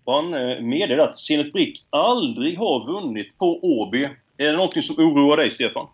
Han 0.06 0.30
meddelar 0.68 1.08
att 1.08 1.18
Zenit 1.18 1.52
Brick 1.52 1.86
aldrig 1.90 2.58
har 2.58 2.86
vunnit 2.86 3.38
på 3.38 3.64
Åby. 3.64 4.08
Är 4.38 4.46
det 4.46 4.52
någonting 4.52 4.82
som 4.82 5.04
oroar 5.04 5.36
dig, 5.36 5.50
Stefan? 5.50 5.86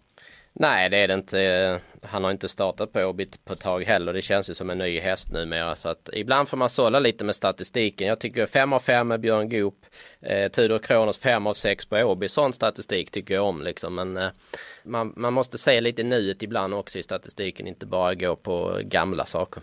Nej, 0.53 0.91
det 0.91 1.05
är 1.05 1.09
det 1.09 1.15
inte. 1.15 1.81
Han 2.03 2.25
har 2.25 2.31
inte 2.31 2.49
startat 2.49 2.93
på 2.93 3.01
Åbit 3.01 3.45
på 3.45 3.53
ett 3.53 3.61
tag 3.61 3.85
heller. 3.85 4.13
Det 4.13 4.23
känns 4.23 4.51
ju 4.51 4.55
som 4.55 4.71
en 4.71 4.79
ny 4.79 5.01
häst 5.01 5.33
numera. 5.33 5.77
Så 5.77 5.89
att 5.89 6.09
ibland 6.13 6.49
får 6.49 6.57
man 6.57 6.69
sålla 6.69 6.99
lite 6.99 7.25
med 7.25 7.35
statistiken. 7.35 8.09
Jag 8.09 8.21
tycker 8.21 8.47
5 8.47 8.73
av 8.73 8.79
5 8.79 9.09
med 9.09 9.21
Björn 9.21 9.49
Goop. 9.49 9.87
Eh, 10.21 10.51
Tudor 10.51 10.79
Kronos 10.79 11.19
5 11.19 11.47
av 11.47 11.55
6 11.55 11.87
på 11.87 11.97
Åby. 11.97 12.29
Sån 12.29 12.53
statistik 12.53 13.11
tycker 13.11 13.35
jag 13.35 13.47
om 13.47 13.63
liksom. 13.63 13.95
Men 13.95 14.17
eh, 14.17 14.29
man, 14.85 15.13
man 15.17 15.33
måste 15.33 15.59
se 15.59 15.81
lite 15.81 16.03
nuet 16.03 16.43
ibland 16.43 16.75
också 16.75 16.99
i 16.99 17.03
statistiken. 17.03 17.67
Inte 17.67 17.87
bara 17.87 18.15
gå 18.15 18.37
på 18.37 18.81
gamla 18.85 19.27
saker. 19.27 19.63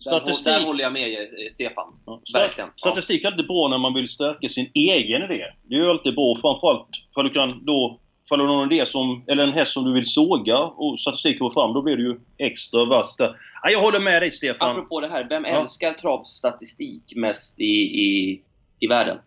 Statistik. 0.00 0.44
Där, 0.44 0.64
håller 0.64 0.84
jag 0.84 0.92
med 0.92 1.12
eh, 1.12 1.50
Stefan. 1.52 2.00
Ja. 2.06 2.20
Verkligen. 2.34 2.70
Statistik 2.76 3.24
är 3.24 3.28
alltid 3.28 3.46
bra 3.46 3.68
när 3.68 3.78
man 3.78 3.94
vill 3.94 4.08
stärka 4.08 4.48
sin 4.48 4.70
egen 4.74 5.22
idé. 5.22 5.44
Det 5.62 5.74
är 5.74 5.78
ju 5.78 5.90
alltid 5.90 6.14
bra, 6.14 6.34
framförallt 6.34 6.88
för 7.14 7.22
du 7.22 7.30
kan 7.30 7.64
då 7.64 8.00
Faller 8.28 8.44
någon 8.44 8.72
idé 8.72 8.86
som, 8.86 9.24
eller 9.26 9.42
en 9.42 9.52
häst 9.52 9.72
som 9.72 9.84
du 9.84 9.92
vill 9.92 10.06
såga 10.06 10.58
och 10.58 11.00
statistik 11.00 11.38
kommer 11.38 11.50
fram, 11.50 11.72
då 11.72 11.82
blir 11.82 11.96
det 11.96 12.02
ju 12.02 12.20
extra 12.38 12.84
vasst 12.84 13.18
där. 13.18 13.36
Ja, 13.62 13.70
jag 13.70 13.80
håller 13.80 14.00
med 14.00 14.22
dig 14.22 14.30
Stefan. 14.30 14.70
Apropå 14.70 15.00
det 15.00 15.08
här, 15.08 15.26
vem 15.28 15.44
ja. 15.44 15.50
älskar 15.50 15.92
travstatistik 15.92 17.02
mest 17.16 17.60
i, 17.60 17.74
i, 18.04 18.42
i 18.78 18.86
världen? 18.86 19.18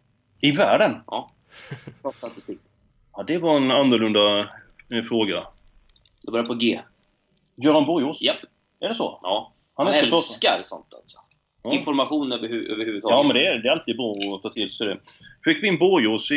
I 0.41 0.51
världen? 0.51 1.01
Ja. 1.07 1.29
Travstatistik. 2.01 2.59
ja, 3.13 3.23
det 3.23 3.37
var 3.37 3.57
en 3.57 3.71
annorlunda 3.71 4.39
eh, 4.93 5.03
fråga. 5.07 5.43
Det 6.25 6.31
börjar 6.31 6.45
på 6.45 6.53
G. 6.53 6.81
Göran 7.55 7.85
Borgås? 7.85 8.21
Japp. 8.21 8.39
Är 8.79 8.89
det 8.89 8.95
så? 8.95 9.19
Ja. 9.23 9.51
Han, 9.73 9.87
Han 9.87 9.95
älskar 9.95 10.61
sånt 10.63 10.93
alltså. 10.93 11.17
Ja. 11.63 11.73
Information 11.73 12.31
över, 12.31 12.47
överhuvudtaget. 12.47 13.15
Ja, 13.15 13.23
men 13.23 13.35
det 13.35 13.47
är, 13.47 13.57
det 13.57 13.67
är 13.67 13.71
alltid 13.71 13.97
bra 13.97 14.35
att 14.35 14.41
ta 14.41 14.49
till 14.49 14.69
sig 14.69 14.87
det. 14.87 14.97
Fick 15.43 15.63
vi 15.63 15.67
in 15.67 15.77
Borgås 15.77 16.31
i, 16.31 16.35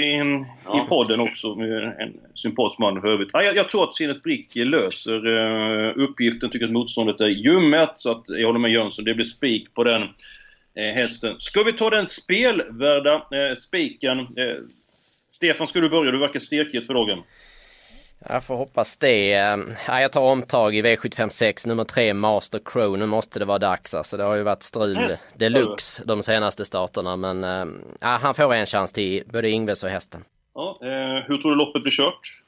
ja. 0.64 0.84
i 0.84 0.88
podden 0.88 1.20
också, 1.20 1.54
med 1.54 1.82
en 1.98 2.20
sympatisk 2.34 2.78
man 2.78 3.00
för 3.00 3.12
övrigt. 3.12 3.30
Ja, 3.32 3.42
jag, 3.42 3.56
jag, 3.56 3.68
tror 3.68 3.84
att 3.84 3.94
Zenit 3.94 4.22
Brick 4.22 4.56
löser 4.56 5.26
uh, 5.26 5.92
uppgiften. 5.96 6.50
Tycker 6.50 6.66
att 6.66 6.72
motståndet 6.72 7.20
är 7.20 7.28
ljummet, 7.28 7.90
så 7.94 8.10
att 8.10 8.24
jag 8.28 8.46
håller 8.46 8.58
med 8.58 8.70
Jönsson. 8.70 9.04
Det 9.04 9.14
blir 9.14 9.24
spik 9.24 9.74
på 9.74 9.84
den 9.84 10.02
uh, 10.02 10.08
hästen. 10.94 11.36
Ska 11.38 11.62
vi 11.62 11.72
ta 11.72 11.90
den 11.90 12.06
spelvärda 12.06 13.14
uh, 13.14 13.54
spiken? 13.56 14.26
Stefan, 15.32 15.68
ska 15.68 15.80
du 15.80 15.88
börja? 15.88 16.10
Du 16.10 16.18
verkar 16.18 16.40
stekhet 16.40 16.86
för 16.86 16.94
dagen. 16.94 17.18
Jag 18.18 18.44
får 18.44 18.56
hoppas 18.56 18.96
det. 18.96 19.28
Ja, 19.86 20.00
jag 20.00 20.12
tar 20.12 20.20
omtag 20.20 20.74
i 20.74 20.82
V756 20.82 21.68
nummer 21.68 21.84
3 21.84 22.14
Master 22.14 22.60
Crow. 22.64 22.98
Nu 22.98 23.06
måste 23.06 23.38
det 23.38 23.44
vara 23.44 23.58
dags 23.58 23.94
alltså. 23.94 24.16
Det 24.16 24.22
har 24.22 24.34
ju 24.34 24.42
varit 24.42 24.62
strul 24.62 24.96
mm. 24.96 25.16
deluxe 25.34 26.02
de 26.06 26.22
senaste 26.22 26.64
starterna. 26.64 27.16
Men 27.16 27.42
ja, 28.00 28.08
han 28.08 28.34
får 28.34 28.54
en 28.54 28.66
chans 28.66 28.92
till 28.92 29.22
både 29.26 29.50
Ingves 29.50 29.84
och 29.84 29.90
hästen. 29.90 30.24
Ja, 30.54 30.78
eh, 30.82 31.24
hur 31.26 31.38
tror 31.38 31.50
du 31.50 31.56
loppet 31.56 31.82
blir 31.82 31.92
kört? 31.92 32.40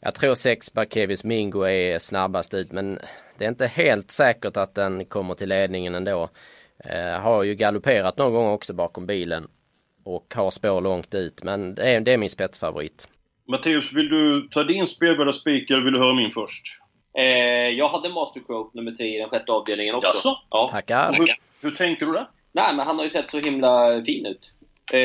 Jag 0.00 0.14
tror 0.14 0.34
6 0.34 0.72
Barkevius 0.72 1.24
Mingo 1.24 1.62
är 1.62 1.98
snabbast 1.98 2.54
ut 2.54 2.72
men 2.72 2.98
det 3.38 3.44
är 3.44 3.48
inte 3.48 3.66
helt 3.66 4.10
säkert 4.10 4.56
att 4.56 4.74
den 4.74 5.04
kommer 5.04 5.34
till 5.34 5.48
ledningen 5.48 5.94
ändå. 5.94 6.28
Eh, 6.84 7.20
har 7.20 7.42
ju 7.42 7.54
galopperat 7.54 8.16
någon 8.16 8.32
gång 8.32 8.50
också 8.50 8.72
bakom 8.72 9.06
bilen 9.06 9.48
och 10.04 10.34
har 10.36 10.50
spår 10.50 10.80
långt 10.80 11.14
ut 11.14 11.42
men 11.42 11.74
det 11.74 11.82
är, 11.82 12.00
det 12.00 12.12
är 12.12 12.18
min 12.18 12.30
spetsfavorit. 12.30 13.08
Matteus, 13.50 13.92
vill 13.92 14.08
du 14.08 14.48
ta 14.50 14.64
din 14.64 14.86
spelvärda 14.86 15.32
spik 15.32 15.70
eller 15.70 15.82
vill 15.82 15.92
du 15.92 15.98
höra 15.98 16.14
min 16.14 16.30
först? 16.30 16.62
Eh, 17.18 17.68
jag 17.68 17.88
hade 17.88 18.08
Master 18.08 18.40
Crow 18.46 18.70
nummer 18.74 18.92
tre 18.92 19.16
i 19.16 19.18
den 19.18 19.28
sjätte 19.28 19.52
avdelningen 19.52 19.94
också. 19.94 20.08
Jaså? 20.08 20.38
Ja. 20.50 20.68
Tackar. 20.70 21.12
Hur, 21.12 21.28
hur 21.62 21.70
tänkte 21.70 22.04
du 22.04 22.12
där? 22.12 22.26
Nej, 22.52 22.74
men 22.74 22.86
han 22.86 22.96
har 22.96 23.04
ju 23.04 23.10
sett 23.10 23.30
så 23.30 23.38
himla 23.38 24.02
fin 24.04 24.26
ut. 24.26 24.50
Eh, 24.92 25.00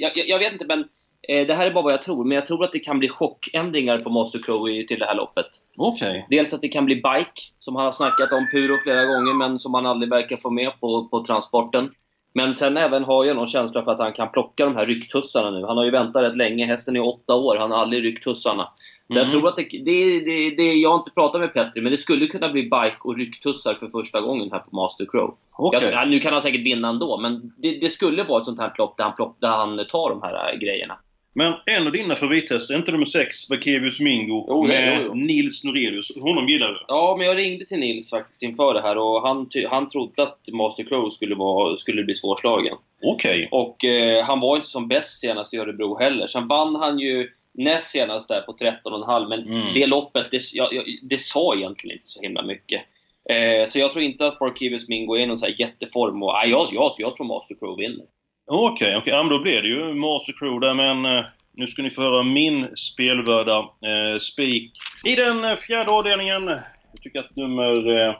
jag, 0.00 0.12
jag, 0.14 0.38
vet 0.38 0.52
inte, 0.52 0.64
men 0.64 0.80
eh, 1.28 1.46
det 1.46 1.54
här 1.54 1.66
är 1.66 1.70
bara 1.70 1.84
vad 1.84 1.92
jag 1.92 2.02
tror. 2.02 2.24
Men 2.24 2.34
jag 2.34 2.46
tror 2.46 2.64
att 2.64 2.72
det 2.72 2.78
kan 2.78 2.98
bli 2.98 3.08
chockändringar 3.08 3.98
på 3.98 4.10
Master 4.10 4.38
Crow 4.38 4.86
till 4.86 4.98
det 4.98 5.06
här 5.06 5.14
loppet. 5.14 5.46
Okej. 5.76 6.10
Okay. 6.10 6.38
Dels 6.38 6.54
att 6.54 6.62
det 6.62 6.68
kan 6.68 6.84
bli 6.84 6.94
bike, 6.94 7.40
som 7.58 7.76
han 7.76 7.84
har 7.84 7.92
snackat 7.92 8.32
om 8.32 8.48
Puro 8.52 8.78
flera 8.82 9.04
gånger, 9.04 9.34
men 9.34 9.58
som 9.58 9.74
han 9.74 9.86
aldrig 9.86 10.10
verkar 10.10 10.36
få 10.36 10.50
med 10.50 10.80
på, 10.80 11.08
på 11.08 11.24
transporten. 11.24 11.90
Men 12.32 12.54
sen 12.54 12.76
även 12.76 13.04
har 13.04 13.24
jag 13.24 13.36
någon 13.36 13.46
känsla 13.46 13.84
för 13.84 13.92
att 13.92 13.98
han 13.98 14.12
kan 14.12 14.32
plocka 14.32 14.64
de 14.64 14.76
här 14.76 14.86
rycktussarna 14.86 15.50
nu. 15.50 15.66
Han 15.66 15.76
har 15.76 15.84
ju 15.84 15.90
väntat 15.90 16.22
rätt 16.22 16.36
länge. 16.36 16.66
Hästen 16.66 16.96
är 16.96 17.08
åtta 17.08 17.34
år. 17.34 17.56
Han 17.56 17.70
har 17.70 17.78
aldrig 17.78 18.04
ryckt 18.04 18.24
tussarna. 18.24 18.68
Så 19.12 19.18
Mm. 19.18 19.22
jag 19.22 19.30
tror 19.30 19.48
att 19.48 19.56
det, 19.56 19.62
det, 19.84 20.20
det, 20.20 20.50
det... 20.56 20.74
Jag 20.74 20.90
har 20.90 20.98
inte 20.98 21.10
pratat 21.10 21.40
med 21.40 21.54
Petri, 21.54 21.82
men 21.82 21.92
det 21.92 21.98
skulle 21.98 22.26
kunna 22.26 22.48
bli 22.48 22.62
bike 22.62 22.96
och 23.00 23.16
rycktussar 23.16 23.74
för 23.74 23.88
första 23.88 24.20
gången 24.20 24.52
här 24.52 24.58
på 24.58 24.76
Master 24.76 25.06
Crow. 25.10 25.36
Okej. 25.52 25.82
Jag, 25.82 25.92
ja, 25.92 26.04
nu 26.04 26.20
kan 26.20 26.32
han 26.32 26.42
säkert 26.42 26.60
vinna 26.66 26.88
ändå, 26.88 27.18
men 27.18 27.52
det, 27.56 27.78
det 27.80 27.90
skulle 27.90 28.22
vara 28.22 28.40
ett 28.40 28.44
sånt 28.44 28.60
här 28.60 28.72
lopp 28.78 28.96
där 28.96 29.04
han, 29.04 29.14
plock, 29.14 29.36
där 29.40 29.48
han 29.48 29.76
tar 29.76 30.10
de 30.10 30.22
här 30.22 30.52
äh, 30.52 30.58
grejerna. 30.58 30.98
Men 31.34 31.54
en 31.66 31.86
av 31.86 31.92
dina 31.92 32.16
favorithästar, 32.16 32.74
inte 32.76 32.92
nummer 32.92 33.04
6, 33.04 33.48
Bakevius 33.48 34.00
Mingo, 34.00 34.62
det- 34.62 34.68
med 34.68 34.96
jo, 34.96 35.02
jo. 35.06 35.14
Nils 35.14 35.64
Norelius. 35.64 36.12
Honom 36.20 36.48
gillar 36.48 36.68
du? 36.68 36.78
Ja, 36.88 37.14
men 37.18 37.26
jag 37.26 37.36
ringde 37.36 37.64
till 37.64 37.78
Nils 37.78 38.10
faktiskt 38.10 38.42
inför 38.42 38.74
det 38.74 38.80
här 38.82 38.98
och 38.98 39.22
han, 39.22 39.50
han 39.70 39.88
trodde 39.88 40.22
att 40.22 40.38
Master 40.52 40.84
Crow 40.84 41.10
skulle, 41.10 41.34
vara, 41.34 41.76
skulle 41.76 42.02
bli 42.04 42.14
svårslagen. 42.14 42.76
Okej. 43.02 43.48
Och 43.50 43.84
eh, 43.84 44.24
han 44.24 44.40
var 44.40 44.56
inte 44.56 44.68
som 44.68 44.88
bäst 44.88 45.20
senast 45.20 45.54
i 45.54 45.56
Örebro 45.58 45.98
heller. 45.98 46.26
Sen 46.26 46.48
vann 46.48 46.74
han 46.76 46.98
ju 46.98 47.28
näst 47.54 47.90
senast 47.90 48.28
där 48.28 48.40
på 48.40 48.52
13,5 48.52 49.28
men 49.28 49.40
Mm. 49.48 49.74
det 49.74 49.86
loppet, 49.86 50.30
det, 50.30 50.40
jag, 50.54 50.74
jag, 50.74 50.84
det 51.02 51.20
sa 51.20 51.54
egentligen 51.54 51.96
inte 51.96 52.06
så 52.06 52.20
himla 52.20 52.42
mycket. 52.42 52.82
Eh, 53.30 53.66
så 53.68 53.78
jag 53.78 53.92
tror 53.92 54.04
inte 54.04 54.26
att 54.26 54.38
Barkevius 54.38 54.88
Mingo 54.88 55.14
är 55.16 55.26
någon 55.26 55.38
så 55.38 55.46
här 55.46 55.54
jätteform 55.58 56.22
och 56.22 56.32
nej, 56.32 56.50
jag, 56.50 56.68
jag, 56.72 56.94
jag 56.98 57.16
tror 57.16 57.26
Master 57.26 57.54
Crow 57.54 57.76
vinner. 57.76 58.06
Okej, 58.52 58.96
okej. 58.96 59.12
Ja, 59.12 59.22
men 59.22 59.32
då 59.32 59.38
blir 59.38 59.62
det 59.62 59.68
ju 59.68 59.94
Master 59.94 60.32
Crew 60.32 60.66
där, 60.66 60.74
men 60.74 61.16
eh, 61.16 61.24
nu 61.52 61.66
ska 61.66 61.82
ni 61.82 61.90
få 61.90 62.02
höra 62.02 62.22
min 62.22 62.76
spelvärda 62.76 63.58
eh, 63.58 64.18
spik. 64.20 64.72
I 65.04 65.16
den 65.16 65.44
eh, 65.44 65.56
fjärde 65.56 65.90
avdelningen, 65.90 66.46
jag 66.92 67.02
tycker 67.02 67.20
att 67.20 67.36
nummer 67.36 68.02
eh, 68.02 68.14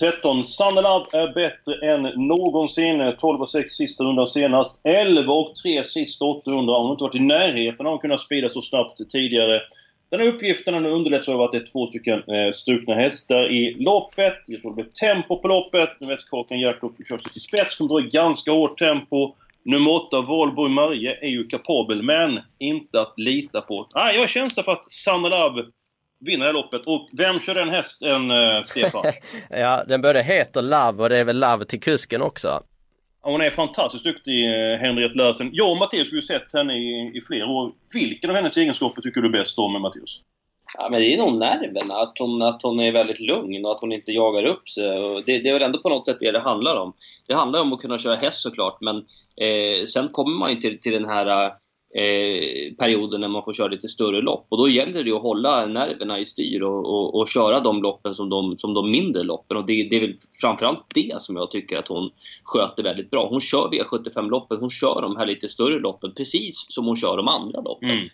13, 0.00 0.44
Sunderland, 0.44 1.06
är 1.12 1.34
bättre 1.34 1.92
än 1.92 2.02
någonsin. 2.02 3.12
12 3.20 3.40
och 3.40 3.48
6 3.48 3.74
sista 3.74 4.04
rundan 4.04 4.26
senast. 4.26 4.80
11 4.84 5.32
och 5.32 5.56
3 5.56 5.84
sista 5.84 6.24
800. 6.24 6.74
Hon 6.74 6.86
har 6.86 6.92
inte 6.92 7.04
varit 7.04 7.14
i 7.14 7.20
närheten 7.20 7.86
av 7.86 7.94
att 7.94 8.00
kunna 8.00 8.18
sprida 8.18 8.48
så 8.48 8.62
snabbt 8.62 9.10
tidigare. 9.10 9.60
Den 10.10 10.20
här 10.20 10.28
uppgiften 10.28 10.74
den 10.74 10.86
underlättas 10.86 11.28
av 11.28 11.42
att 11.42 11.52
det 11.52 11.58
är 11.58 11.72
två 11.72 11.86
stycken 11.86 12.18
eh, 12.18 12.52
strukna 12.52 12.94
hästar 12.94 13.52
i 13.52 13.74
loppet. 13.78 14.38
Jag 14.46 14.62
tror 14.62 14.76
det 14.76 14.82
blir 14.82 14.92
tempo 14.92 15.36
på 15.36 15.48
loppet. 15.48 15.90
Nu 16.00 16.06
vet 16.06 16.30
Kakan 16.30 16.60
Jakob 16.60 16.96
kör 17.08 17.18
sig 17.18 17.32
till 17.32 17.40
spets, 17.40 17.76
som 17.76 17.88
drar 17.88 18.00
ganska 18.00 18.50
hårt 18.50 18.78
tempo. 18.78 19.34
Nummer 19.66 19.90
8, 19.90 20.20
Valborg 20.20 20.72
Marie, 20.72 21.18
är 21.20 21.28
ju 21.28 21.46
kapabel, 21.46 22.02
men 22.02 22.40
inte 22.58 23.00
att 23.00 23.14
lita 23.16 23.60
på. 23.60 23.88
Ah, 23.94 24.10
jag 24.10 24.30
känsla 24.30 24.62
för 24.62 24.72
att 24.72 24.90
Sanna 24.90 25.28
Love 25.28 25.64
vinner 26.20 26.38
det 26.38 26.46
här 26.46 26.52
loppet. 26.52 26.82
Och 26.86 27.08
vem 27.12 27.40
kör 27.40 27.54
den 27.54 27.68
hästen, 27.68 28.30
eh, 28.30 28.62
Stefan? 28.64 29.04
Ja, 29.50 29.84
den 29.88 30.02
både 30.02 30.22
heter 30.22 30.62
Love 30.62 31.02
och 31.02 31.08
det 31.08 31.16
är 31.16 31.24
väl 31.24 31.40
Love 31.40 31.64
till 31.64 31.80
kusken 31.80 32.22
också. 32.22 32.48
Ja, 33.22 33.30
Hon 33.30 33.40
är 33.40 33.50
fantastiskt 33.50 34.04
duktig, 34.04 34.46
eh, 34.46 34.78
Henriette 34.78 35.18
Larsen. 35.18 35.50
Jag 35.52 35.70
och 35.70 35.76
Mattias 35.76 36.10
har 36.10 36.14
ju 36.14 36.22
sett 36.22 36.52
henne 36.52 36.74
i, 36.74 37.12
i 37.14 37.20
flera 37.20 37.46
år. 37.46 37.72
Vilken 37.92 38.30
av 38.30 38.36
hennes 38.36 38.56
egenskaper 38.56 39.02
tycker 39.02 39.20
du 39.20 39.30
bäst 39.30 39.58
om, 39.58 39.82
Mattias? 39.82 40.20
Ja, 40.78 40.88
men 40.90 41.00
det 41.00 41.14
är 41.14 41.18
nog 41.18 41.38
nerverna, 41.38 41.94
att 41.94 42.18
hon, 42.18 42.42
att 42.42 42.62
hon 42.62 42.80
är 42.80 42.92
väldigt 42.92 43.20
lugn 43.20 43.64
och 43.64 43.72
att 43.72 43.80
hon 43.80 43.92
inte 43.92 44.12
jagar 44.12 44.44
upp 44.44 44.68
sig. 44.68 44.98
Och 44.98 45.22
det, 45.26 45.38
det 45.38 45.48
är 45.48 45.52
väl 45.52 45.62
ändå 45.62 45.78
på 45.78 45.88
något 45.88 46.06
sätt 46.06 46.16
det 46.20 46.30
det 46.30 46.40
handlar 46.40 46.76
om. 46.76 46.92
Det 47.28 47.34
handlar 47.34 47.60
om 47.60 47.72
att 47.72 47.80
kunna 47.80 47.98
köra 47.98 48.16
häst 48.16 48.40
såklart, 48.40 48.78
men 48.80 48.96
eh, 49.36 49.86
sen 49.86 50.08
kommer 50.08 50.38
man 50.38 50.50
ju 50.50 50.60
till, 50.60 50.80
till 50.80 50.92
den 50.92 51.04
här 51.04 51.46
eh, 51.94 52.74
perioden 52.78 53.20
när 53.20 53.28
man 53.28 53.44
får 53.44 53.54
köra 53.54 53.68
lite 53.68 53.88
större 53.88 54.20
lopp. 54.20 54.46
Och 54.48 54.58
då 54.58 54.68
gäller 54.68 55.04
det 55.04 55.12
att 55.12 55.22
hålla 55.22 55.66
nerverna 55.66 56.18
i 56.18 56.26
styr 56.26 56.62
och, 56.62 56.86
och, 56.86 57.14
och 57.14 57.28
köra 57.28 57.60
de 57.60 57.82
loppen 57.82 58.14
som 58.14 58.28
de, 58.28 58.58
som 58.58 58.74
de 58.74 58.90
mindre 58.90 59.22
loppen. 59.22 59.56
Och 59.56 59.66
det, 59.66 59.88
det 59.90 59.96
är 59.96 60.00
väl 60.00 60.16
framförallt 60.40 60.84
det 60.94 61.22
som 61.22 61.36
jag 61.36 61.50
tycker 61.50 61.78
att 61.78 61.88
hon 61.88 62.10
sköter 62.44 62.82
väldigt 62.82 63.10
bra. 63.10 63.28
Hon 63.28 63.40
kör 63.40 63.68
V75-loppen, 63.68 64.58
hon 64.60 64.70
kör 64.70 65.02
de 65.02 65.16
här 65.16 65.26
lite 65.26 65.48
större 65.48 65.78
loppen 65.78 66.12
precis 66.16 66.66
som 66.68 66.86
hon 66.86 66.96
kör 66.96 67.16
de 67.16 67.28
andra 67.28 67.60
loppen. 67.60 67.90
Mm. 67.90 68.08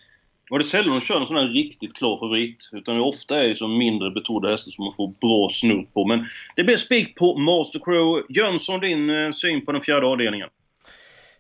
Och 0.53 0.59
det 0.59 0.63
är 0.63 0.67
sällan 0.67 0.91
de 0.91 1.01
kör 1.01 1.21
en 1.21 1.27
sån 1.27 1.37
här 1.37 1.49
riktigt 1.49 1.95
klar 1.95 2.19
favorit. 2.19 2.71
Utan 2.73 2.95
det 2.95 3.01
ofta 3.01 3.43
är 3.43 3.49
det 3.49 3.55
som 3.55 3.79
mindre 3.79 4.11
betrodda 4.11 4.51
hästar 4.51 4.71
som 4.71 4.85
man 4.85 4.95
får 4.95 5.09
bra 5.21 5.49
snurr 5.51 5.87
på. 5.95 6.05
Men 6.05 6.27
det 6.57 6.65
blir 6.65 6.77
spik 6.77 7.17
på 7.17 7.39
Master 7.39 7.81
Crow. 7.85 8.23
Jönsson, 8.29 8.81
din 8.81 9.11
eh, 9.11 9.31
syn 9.31 9.65
på 9.65 9.73
den 9.73 9.81
fjärde 9.81 10.07
avdelningen? 10.07 10.49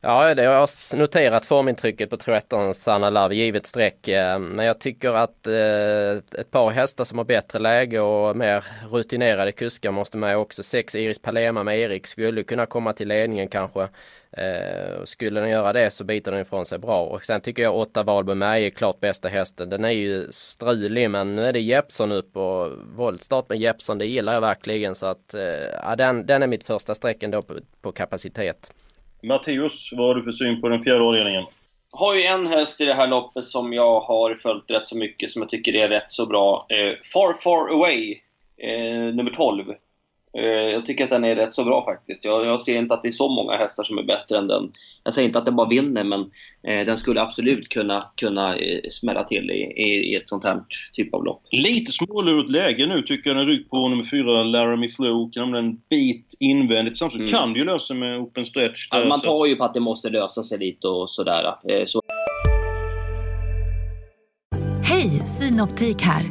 Ja, 0.04 0.34
det 0.34 0.46
har 0.46 0.54
jag 0.54 0.68
noterat 0.94 1.44
formintrycket 1.44 2.10
på 2.10 2.16
13 2.16 2.74
Sanna 2.74 3.10
Love, 3.10 3.34
givet 3.34 3.66
streck. 3.66 4.08
Eh, 4.08 4.38
men 4.38 4.66
jag 4.66 4.78
tycker 4.78 5.12
att 5.12 5.46
eh, 5.46 6.40
ett 6.40 6.50
par 6.50 6.70
hästar 6.70 7.04
som 7.04 7.18
har 7.18 7.24
bättre 7.24 7.58
läge 7.58 8.00
och 8.00 8.36
mer 8.36 8.64
rutinerade 8.90 9.52
kuskar 9.52 9.90
måste 9.90 10.16
med 10.16 10.36
också. 10.36 10.62
Sex 10.62 10.94
Iris 10.94 11.18
Palema 11.18 11.62
med 11.62 11.78
Erik 11.78 12.06
skulle 12.06 12.42
kunna 12.42 12.66
komma 12.66 12.92
till 12.92 13.08
ledningen 13.08 13.48
kanske. 13.48 13.88
Eh, 14.32 15.04
skulle 15.04 15.40
den 15.40 15.50
göra 15.50 15.72
det 15.72 15.90
så 15.90 16.04
biter 16.04 16.32
den 16.32 16.40
ifrån 16.40 16.66
sig 16.66 16.78
bra. 16.78 17.04
Och 17.04 17.24
sen 17.24 17.40
tycker 17.40 17.62
jag 17.62 17.76
åtta 17.76 18.02
Valborg 18.02 18.38
med 18.38 18.62
är 18.62 18.70
klart 18.70 19.00
bästa 19.00 19.28
hästen. 19.28 19.70
Den 19.70 19.84
är 19.84 19.90
ju 19.90 20.32
strulig 20.32 21.10
men 21.10 21.36
nu 21.36 21.44
är 21.44 21.52
det 21.52 21.60
Jeppson 21.60 22.12
upp 22.12 22.36
och 22.36 22.70
våldstart 22.96 23.48
med 23.48 23.58
Jeppson 23.58 23.98
det 23.98 24.06
gillar 24.06 24.34
jag 24.34 24.40
verkligen. 24.40 24.94
Så 24.94 25.06
att 25.06 25.34
ja, 25.82 25.96
den, 25.96 26.26
den 26.26 26.42
är 26.42 26.46
mitt 26.46 26.64
första 26.64 26.94
streck 26.94 27.22
ändå 27.22 27.42
på, 27.42 27.54
på 27.82 27.92
kapacitet. 27.92 28.70
Matteus, 29.22 29.90
vad 29.92 30.06
har 30.06 30.14
du 30.14 30.22
för 30.22 30.32
syn 30.32 30.60
på 30.60 30.68
den 30.68 30.82
fjärde 30.82 31.04
avdelningen? 31.04 31.44
har 31.92 32.14
ju 32.14 32.22
en 32.22 32.46
häst 32.46 32.80
i 32.80 32.84
det 32.84 32.94
här 32.94 33.06
loppet 33.06 33.44
som 33.44 33.72
jag 33.72 34.00
har 34.00 34.34
följt 34.34 34.70
rätt 34.70 34.88
så 34.88 34.96
mycket, 34.96 35.30
som 35.30 35.42
jag 35.42 35.48
tycker 35.48 35.74
är 35.74 35.88
rätt 35.88 36.10
så 36.10 36.26
bra. 36.26 36.66
Eh, 36.68 36.94
far 37.12 37.34
Far 37.34 37.68
Away, 37.68 38.20
eh, 38.56 39.14
nummer 39.14 39.30
12. 39.30 39.74
Eh, 40.38 40.44
jag 40.44 40.86
tycker 40.86 41.04
att 41.04 41.10
den 41.10 41.24
är 41.24 41.36
rätt 41.36 41.52
så 41.52 41.64
bra 41.64 41.84
faktiskt. 41.84 42.24
Jag, 42.24 42.46
jag 42.46 42.60
ser 42.60 42.76
inte 42.78 42.94
att 42.94 43.02
det 43.02 43.08
är 43.08 43.12
så 43.12 43.28
många 43.28 43.56
hästar 43.56 43.84
som 43.84 43.98
är 43.98 44.02
bättre 44.02 44.38
än 44.38 44.48
den. 44.48 44.72
Jag 45.04 45.14
säger 45.14 45.26
inte 45.28 45.38
att 45.38 45.44
den 45.44 45.56
bara 45.56 45.68
vinner, 45.68 46.04
men 46.04 46.20
eh, 46.68 46.86
den 46.86 46.96
skulle 46.98 47.20
absolut 47.22 47.68
kunna, 47.68 48.04
kunna 48.16 48.56
eh, 48.56 48.80
smälla 48.90 49.24
till 49.24 49.50
i, 49.50 49.82
i, 49.82 50.12
i 50.12 50.14
ett 50.16 50.28
sånt 50.28 50.44
här 50.44 50.60
typ 50.92 51.14
av 51.14 51.24
lopp. 51.24 51.42
Lite 51.50 51.92
smålurigt 51.92 52.50
läge 52.50 52.86
nu 52.86 53.02
tycker 53.02 53.30
jag. 53.30 53.36
Den 53.36 53.46
ryck 53.46 53.70
på 53.70 53.88
nummer 53.88 54.04
fyra, 54.04 54.42
Laramie 54.42 54.90
Flo. 54.90 55.30
Kan 55.30 55.54
en 55.54 55.76
bit 55.90 56.34
invändigt. 56.40 56.98
Samtidigt 56.98 57.28
Mm. 57.30 57.40
kan 57.40 57.52
det 57.52 57.58
ju 57.58 57.64
lösa 57.64 57.94
med 57.94 58.18
open 58.20 58.44
stretch. 58.44 58.88
Ja, 58.90 58.98
där, 58.98 59.06
man 59.06 59.18
så- 59.20 59.26
tar 59.26 59.46
ju 59.46 59.56
på 59.56 59.64
att 59.64 59.74
det 59.74 59.80
måste 59.80 60.10
lösa 60.10 60.42
sig 60.42 60.58
lite 60.58 60.88
och 60.88 61.10
sådär. 61.10 61.44
Eh, 61.68 61.84
så 61.84 62.00
Hej, 64.84 65.08
Synoptik 65.10 66.02
här. 66.02 66.22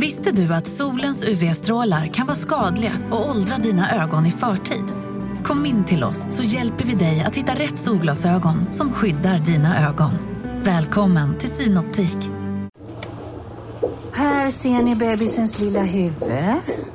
Visste 0.00 0.32
du 0.32 0.54
att 0.54 0.66
solens 0.66 1.24
UV-strålar 1.24 2.06
kan 2.06 2.26
vara 2.26 2.36
skadliga 2.36 2.92
och 3.10 3.30
åldra 3.30 3.56
dina 3.56 4.02
ögon 4.02 4.26
i 4.26 4.32
förtid? 4.32 4.84
Kom 5.44 5.66
in 5.66 5.84
till 5.84 6.04
oss 6.04 6.26
så 6.30 6.42
hjälper 6.42 6.84
vi 6.84 6.94
dig 6.94 7.24
att 7.26 7.36
hitta 7.36 7.54
rätt 7.54 7.78
solglasögon 7.78 8.72
som 8.72 8.92
skyddar 8.92 9.38
dina 9.38 9.88
ögon. 9.88 10.10
Välkommen 10.62 11.38
till 11.38 11.50
Synoptik. 11.50 12.16
Här 14.12 14.50
ser 14.50 14.82
ni 14.82 14.96
bebisens 14.96 15.60
lilla 15.60 15.82
huvud. 15.82 16.32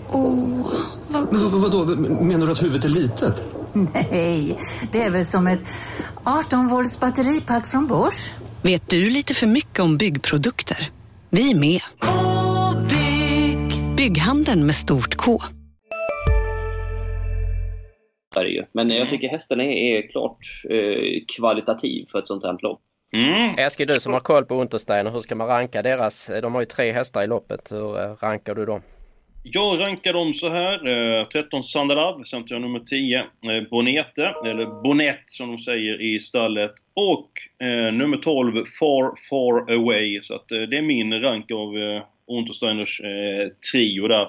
Åh, 0.10 0.72
vad... 1.08 1.34
Men 1.34 1.52
vad, 1.52 1.62
vadå, 1.62 1.86
menar 2.24 2.46
du 2.46 2.52
att 2.52 2.64
huvudet 2.64 2.86
är 2.86 2.90
litet? 2.90 3.44
Nej, 3.74 4.60
det 4.92 5.04
är 5.04 5.10
väl 5.10 5.26
som 5.26 5.48
ett 5.48 5.64
18 6.24 6.68
volts 6.68 7.00
batteripack 7.00 7.68
från 7.68 7.88
Bors. 7.88 8.32
Vet 8.62 8.90
du 8.90 9.10
lite 9.10 9.34
för 9.34 9.48
mycket 9.48 9.80
om 9.80 9.98
byggprodukter? 9.98 10.92
Vi 11.30 11.52
är 11.52 11.56
med. 11.56 11.82
-bygg. 14.06 14.14
Bygghandeln 14.14 14.66
med 14.66 14.76
stort 14.76 15.16
K. 15.16 15.40
är 18.36 18.44
det 18.44 18.50
ju. 18.50 18.64
Men 18.74 18.90
jag 18.90 19.10
tycker 19.10 19.30
hästen 19.30 19.62
är, 19.62 19.72
är 19.72 20.08
klart 20.12 20.38
eh, 20.70 21.24
kvalitativ 21.38 22.06
för 22.12 22.20
ett 22.20 22.28
sånt 22.28 22.44
här 22.44 22.58
lopp. 22.62 22.82
Mm. 23.14 23.56
Eskil, 23.58 23.88
du 23.88 23.94
som 23.94 24.14
har 24.14 24.20
koll 24.20 24.46
på 24.46 24.56
Untersteiner, 24.56 25.12
hur 25.12 25.20
ska 25.20 25.36
man 25.36 25.48
ranka 25.48 25.82
deras? 25.82 26.32
De 26.42 26.54
har 26.54 26.62
ju 26.62 26.66
tre 26.66 26.92
hästar 26.92 27.24
i 27.24 27.28
loppet. 27.28 27.72
Hur 27.72 28.02
eh, 28.02 28.16
rankar 28.22 28.56
du 28.56 28.66
dem? 28.66 28.82
Jag 29.44 29.80
rankar 29.80 30.14
dem 30.14 30.34
så 30.34 30.50
här. 30.50 30.88
Eh, 31.20 31.28
13 31.28 31.64
Sandalav, 31.64 32.24
sen 32.24 32.46
tar 32.46 32.56
jag 32.56 32.62
nummer 32.62 32.80
10 32.80 33.18
eh, 33.20 33.70
Bonete, 33.72 34.34
eller 34.46 34.84
Bonnet 34.84 35.24
som 35.26 35.52
de 35.52 35.58
säger 35.58 36.16
i 36.16 36.20
stallet. 36.20 36.72
Och 36.94 37.32
eh, 37.68 37.94
nummer 37.94 38.18
12 38.18 38.66
Far 38.80 39.14
Far 39.30 39.74
Away. 39.74 40.22
Så 40.22 40.36
att 40.36 40.52
eh, 40.52 40.62
det 40.62 40.78
är 40.78 40.82
min 40.82 41.22
rank 41.22 41.52
av 41.52 41.78
eh, 41.78 42.04
Untersteiners 42.28 43.02
eh, 43.02 43.50
trio 43.72 44.08
där. 44.08 44.28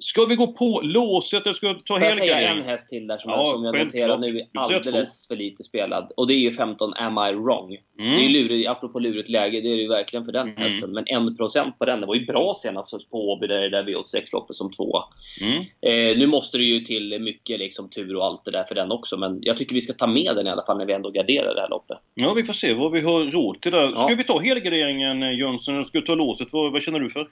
Ska 0.00 0.24
vi 0.24 0.34
gå 0.36 0.46
på 0.52 0.80
låset? 0.84 1.42
Jag 1.46 1.56
ska 1.56 1.74
ta 1.74 1.80
Får 1.98 2.00
jag 2.02 2.14
säga 2.14 2.38
en 2.40 2.62
häst 2.62 2.88
till 2.88 3.06
där 3.06 3.18
som, 3.18 3.30
Ja, 3.30 3.44
som 3.44 3.64
jag 3.64 3.78
noterar 3.84 4.18
nu 4.18 4.38
är 4.38 4.46
alldeles 4.60 5.28
för 5.28 5.36
lite 5.36 5.64
spelad. 5.64 6.12
Och 6.16 6.26
det 6.26 6.34
är 6.34 6.38
ju 6.38 6.52
15 6.52 6.94
Am 6.94 7.18
I 7.18 7.32
Wrong. 7.32 7.76
Mm. 7.98 8.12
Det 8.12 8.18
är 8.18 8.22
ju 8.22 8.28
lurigt, 8.28 8.68
apropå 8.68 8.98
lurigt 8.98 9.28
läge, 9.28 9.60
det 9.60 9.68
är 9.68 9.76
det 9.76 9.82
ju 9.82 9.88
verkligen 9.88 10.24
för 10.24 10.32
den 10.32 10.48
Mm. 10.48 10.62
hästen. 10.62 10.90
Men 10.92 11.04
1% 11.04 11.72
på 11.78 11.84
den, 11.84 12.00
det 12.00 12.06
var 12.06 12.14
ju 12.14 12.26
bra 12.26 12.54
senast 12.62 13.10
på 13.10 13.32
Åby 13.32 13.46
där, 13.46 13.68
där 13.70 13.82
V86-loppet 13.84 14.56
som 14.56 14.72
tvåa. 14.72 15.04
Mm. 15.40 15.58
Eh, 15.80 16.18
nu 16.18 16.26
måste 16.26 16.58
det 16.58 16.64
ju 16.64 16.80
till 16.80 17.18
mycket 17.20 17.58
liksom, 17.58 17.90
tur 17.90 18.16
och 18.16 18.24
allt 18.24 18.44
det 18.44 18.50
där 18.50 18.64
för 18.64 18.74
den 18.74 18.92
också, 18.92 19.16
men 19.16 19.38
jag 19.42 19.58
tycker 19.58 19.74
vi 19.74 19.80
ska 19.80 19.92
ta 19.92 20.06
med 20.06 20.36
den 20.36 20.46
i 20.46 20.50
alla 20.50 20.64
fall 20.66 20.78
när 20.78 20.86
vi 20.86 20.92
ändå 20.92 21.10
garderar 21.10 21.54
det 21.54 21.60
här 21.60 21.68
loppet. 21.68 21.98
Ja, 22.14 22.32
vi 22.34 22.44
får 22.44 22.52
se 22.52 22.74
vad 22.74 22.92
vi 22.92 23.00
har 23.00 23.24
råd 23.24 23.60
till 23.60 23.72
där. 23.72 23.90
Ska 23.92 24.10
Ja. 24.10 24.14
vi 24.16 24.24
ta 24.24 24.38
helgarderingen 24.38 25.22
eh, 25.22 25.38
Jönsson, 25.38 25.74
eller 25.74 25.84
ska 25.84 26.00
vi 26.00 26.06
ta 26.06 26.14
låset? 26.14 26.52
Vad, 26.52 26.72
vad 26.72 26.82
känner 26.82 26.98
du 27.00 27.10
för? 27.10 27.28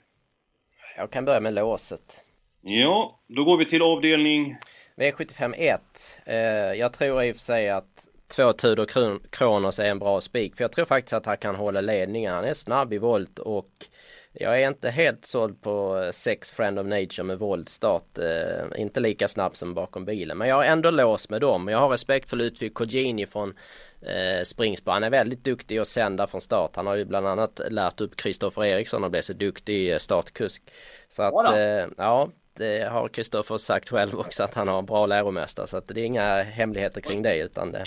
Jag 0.97 1.11
kan 1.11 1.25
börja 1.25 1.39
med 1.39 1.53
låset. 1.53 2.21
Ja, 2.67 3.19
då 3.27 3.43
går 3.43 3.57
vi 3.57 3.65
till 3.65 3.81
avdelning... 3.81 4.57
V75 4.95 5.53
1. 5.57 5.81
Eh, 6.25 6.35
jag 6.79 6.93
tror 6.93 7.23
i 7.23 7.31
och 7.31 7.35
för 7.35 7.41
sig 7.41 7.69
att 7.69 8.07
två 8.27 8.53
Tudor 8.53 8.87
Kronos 9.29 9.79
är 9.79 9.91
en 9.91 9.99
bra 9.99 10.21
spik. 10.21 10.55
För 10.55 10.63
jag 10.63 10.71
tror 10.71 10.85
faktiskt 10.85 11.13
att 11.13 11.25
han 11.25 11.37
kan 11.37 11.55
hålla 11.55 11.81
ledningen. 11.81 12.33
Han 12.33 12.45
är 12.45 12.53
snabb 12.53 12.93
i 12.93 12.97
volt 12.97 13.39
och 13.39 13.69
jag 14.33 14.61
är 14.61 14.67
inte 14.67 14.89
helt 14.89 15.25
såld 15.25 15.61
på 15.61 16.09
sex 16.13 16.51
Friend 16.51 16.79
of 16.79 16.87
Nature 16.87 17.23
med 17.23 17.39
voltstart. 17.39 18.17
Eh, 18.17 18.81
inte 18.81 18.99
lika 18.99 19.27
snabb 19.27 19.55
som 19.55 19.73
bakom 19.73 20.05
bilen. 20.05 20.37
Men 20.37 20.47
jag 20.47 20.55
har 20.55 20.63
ändå 20.63 20.91
låst 20.91 21.29
med 21.29 21.41
dem. 21.41 21.67
Jag 21.67 21.77
har 21.77 21.89
respekt 21.89 22.29
för 22.29 22.37
Ludvig 22.37 22.73
Cogini 22.73 23.25
från 23.25 23.53
eh, 24.01 24.43
Springsbo. 24.43 24.91
Han 24.91 25.03
är 25.03 25.09
väldigt 25.09 25.43
duktig 25.43 25.77
att 25.77 25.87
sända 25.87 26.27
från 26.27 26.41
start. 26.41 26.75
Han 26.75 26.87
har 26.87 26.95
ju 26.95 27.05
bland 27.05 27.27
annat 27.27 27.61
lärt 27.69 28.01
upp 28.01 28.15
Kristoffer 28.15 28.65
Eriksson 28.65 29.03
att 29.03 29.11
bli 29.11 29.21
så 29.21 29.33
duktig 29.33 30.01
startkusk. 30.01 30.63
Så 31.09 31.23
att 31.23 31.57
eh, 31.57 31.87
ja, 31.97 32.29
det 32.55 32.89
har 32.91 33.07
Kristoffer 33.07 33.57
sagt 33.57 33.89
själv 33.89 34.19
också 34.19 34.43
att 34.43 34.53
han 34.53 34.67
har 34.67 34.81
bra 34.81 35.05
läromästare. 35.05 35.67
Så 35.67 35.77
att 35.77 35.87
det 35.87 36.01
är 36.01 36.05
inga 36.05 36.41
hemligheter 36.41 37.01
kring 37.01 37.21
det 37.21 37.37
utan 37.37 37.71
det. 37.71 37.83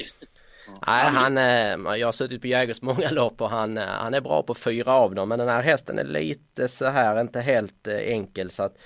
Nej, 0.87 1.05
han, 1.05 1.39
eh, 1.39 1.97
jag 1.99 2.07
har 2.07 2.13
suttit 2.13 2.41
på 2.41 2.47
Jägers 2.47 2.83
många 2.83 3.11
lopp 3.11 3.41
och 3.41 3.51
han, 3.51 3.79
eh, 3.79 3.85
han 3.85 4.15
är 4.15 4.21
bra 4.21 4.43
på 4.43 4.55
fyra 4.55 4.93
av 4.93 5.15
dem. 5.15 5.29
Men 5.29 5.39
den 5.39 5.49
här 5.49 5.63
hästen 5.63 5.99
är 5.99 6.05
lite 6.05 6.69
så 6.69 6.87
här, 6.87 7.21
inte 7.21 7.41
helt 7.41 7.87
eh, 7.87 7.97
enkel. 7.97 8.51
Så 8.51 8.63
att, 8.63 8.77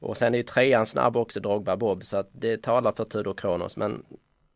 och 0.00 0.16
sen 0.16 0.34
är 0.34 0.38
ju 0.38 0.44
trean 0.44 0.86
snabb 0.86 1.16
också, 1.16 1.40
Drogba 1.40 1.76
Bob. 1.76 2.04
Så 2.04 2.16
att 2.16 2.30
det 2.32 2.62
talar 2.62 2.92
för 2.92 3.04
Tudor 3.04 3.34
Kronos. 3.34 3.76
Men 3.76 4.04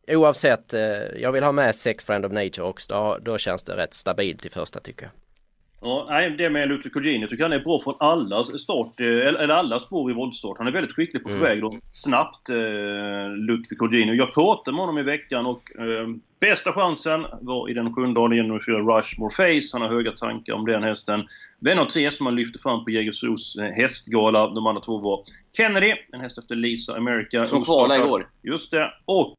oavsett, 0.07 0.73
jag 1.15 1.31
vill 1.31 1.43
ha 1.43 1.51
med 1.51 1.75
Sex 1.75 2.05
Friend 2.05 2.25
of 2.25 2.31
Nature 2.31 2.61
också. 2.61 2.93
Då, 2.93 3.17
då 3.21 3.37
känns 3.37 3.63
det 3.63 3.77
rätt 3.77 3.93
stabilt 3.93 4.45
i 4.45 4.49
första 4.49 4.79
tycker 4.79 5.03
jag. 5.03 5.11
Ja, 5.83 6.05
nej, 6.09 6.29
det 6.29 6.49
med 6.49 6.69
Ludvig 6.69 6.93
Colgjini 6.93 7.27
tycker 7.27 7.43
han 7.43 7.53
är 7.53 7.59
bra 7.59 7.79
från 7.79 7.95
alla 7.99 8.43
start, 8.43 8.99
eller 8.99 9.47
alla 9.47 9.79
spår 9.79 10.11
i 10.11 10.13
voltstart. 10.13 10.57
Han 10.57 10.67
är 10.67 10.71
väldigt 10.71 10.95
skicklig 10.95 11.23
på 11.23 11.29
mm. 11.29 11.41
väg 11.41 11.61
då, 11.61 11.77
snabbt, 11.91 12.49
eh, 12.49 13.35
Ludvig 13.35 13.77
Colgjini. 13.77 14.13
Jag 14.13 14.33
pratade 14.33 14.75
med 14.75 14.79
honom 14.79 14.97
i 14.97 15.03
veckan 15.03 15.45
och 15.45 15.79
eh, 15.79 16.07
bästa 16.39 16.73
chansen 16.73 17.25
var 17.41 17.69
i 17.69 17.73
den 17.73 17.95
sjunde 17.95 18.19
avdelningen 18.19 18.47
nummer 18.47 18.63
fyra, 18.65 18.97
Rushmore 18.97 19.35
Face. 19.35 19.69
Han 19.73 19.81
har 19.81 19.89
höga 19.89 20.11
tankar 20.11 20.53
om 20.53 20.65
den 20.65 20.83
hästen. 20.83 21.27
Vän 21.59 21.79
av 21.79 21.85
tre 21.85 22.11
som 22.11 22.25
han 22.25 22.35
lyfte 22.35 22.59
fram 22.59 22.85
på 22.85 22.91
Jägersros 22.91 23.55
eh, 23.55 23.71
hästgala. 23.71 24.47
De 24.47 24.67
andra 24.67 24.81
två 24.81 24.97
var 24.97 25.23
Kennedy, 25.57 25.93
en 26.13 26.21
häst 26.21 26.37
efter 26.37 26.55
Lisa 26.55 26.95
America. 26.95 27.47
Som 27.47 27.63
kvalade 27.63 28.03
igår. 28.03 28.29
Just 28.43 28.71
det. 28.71 28.93
Och 29.05 29.37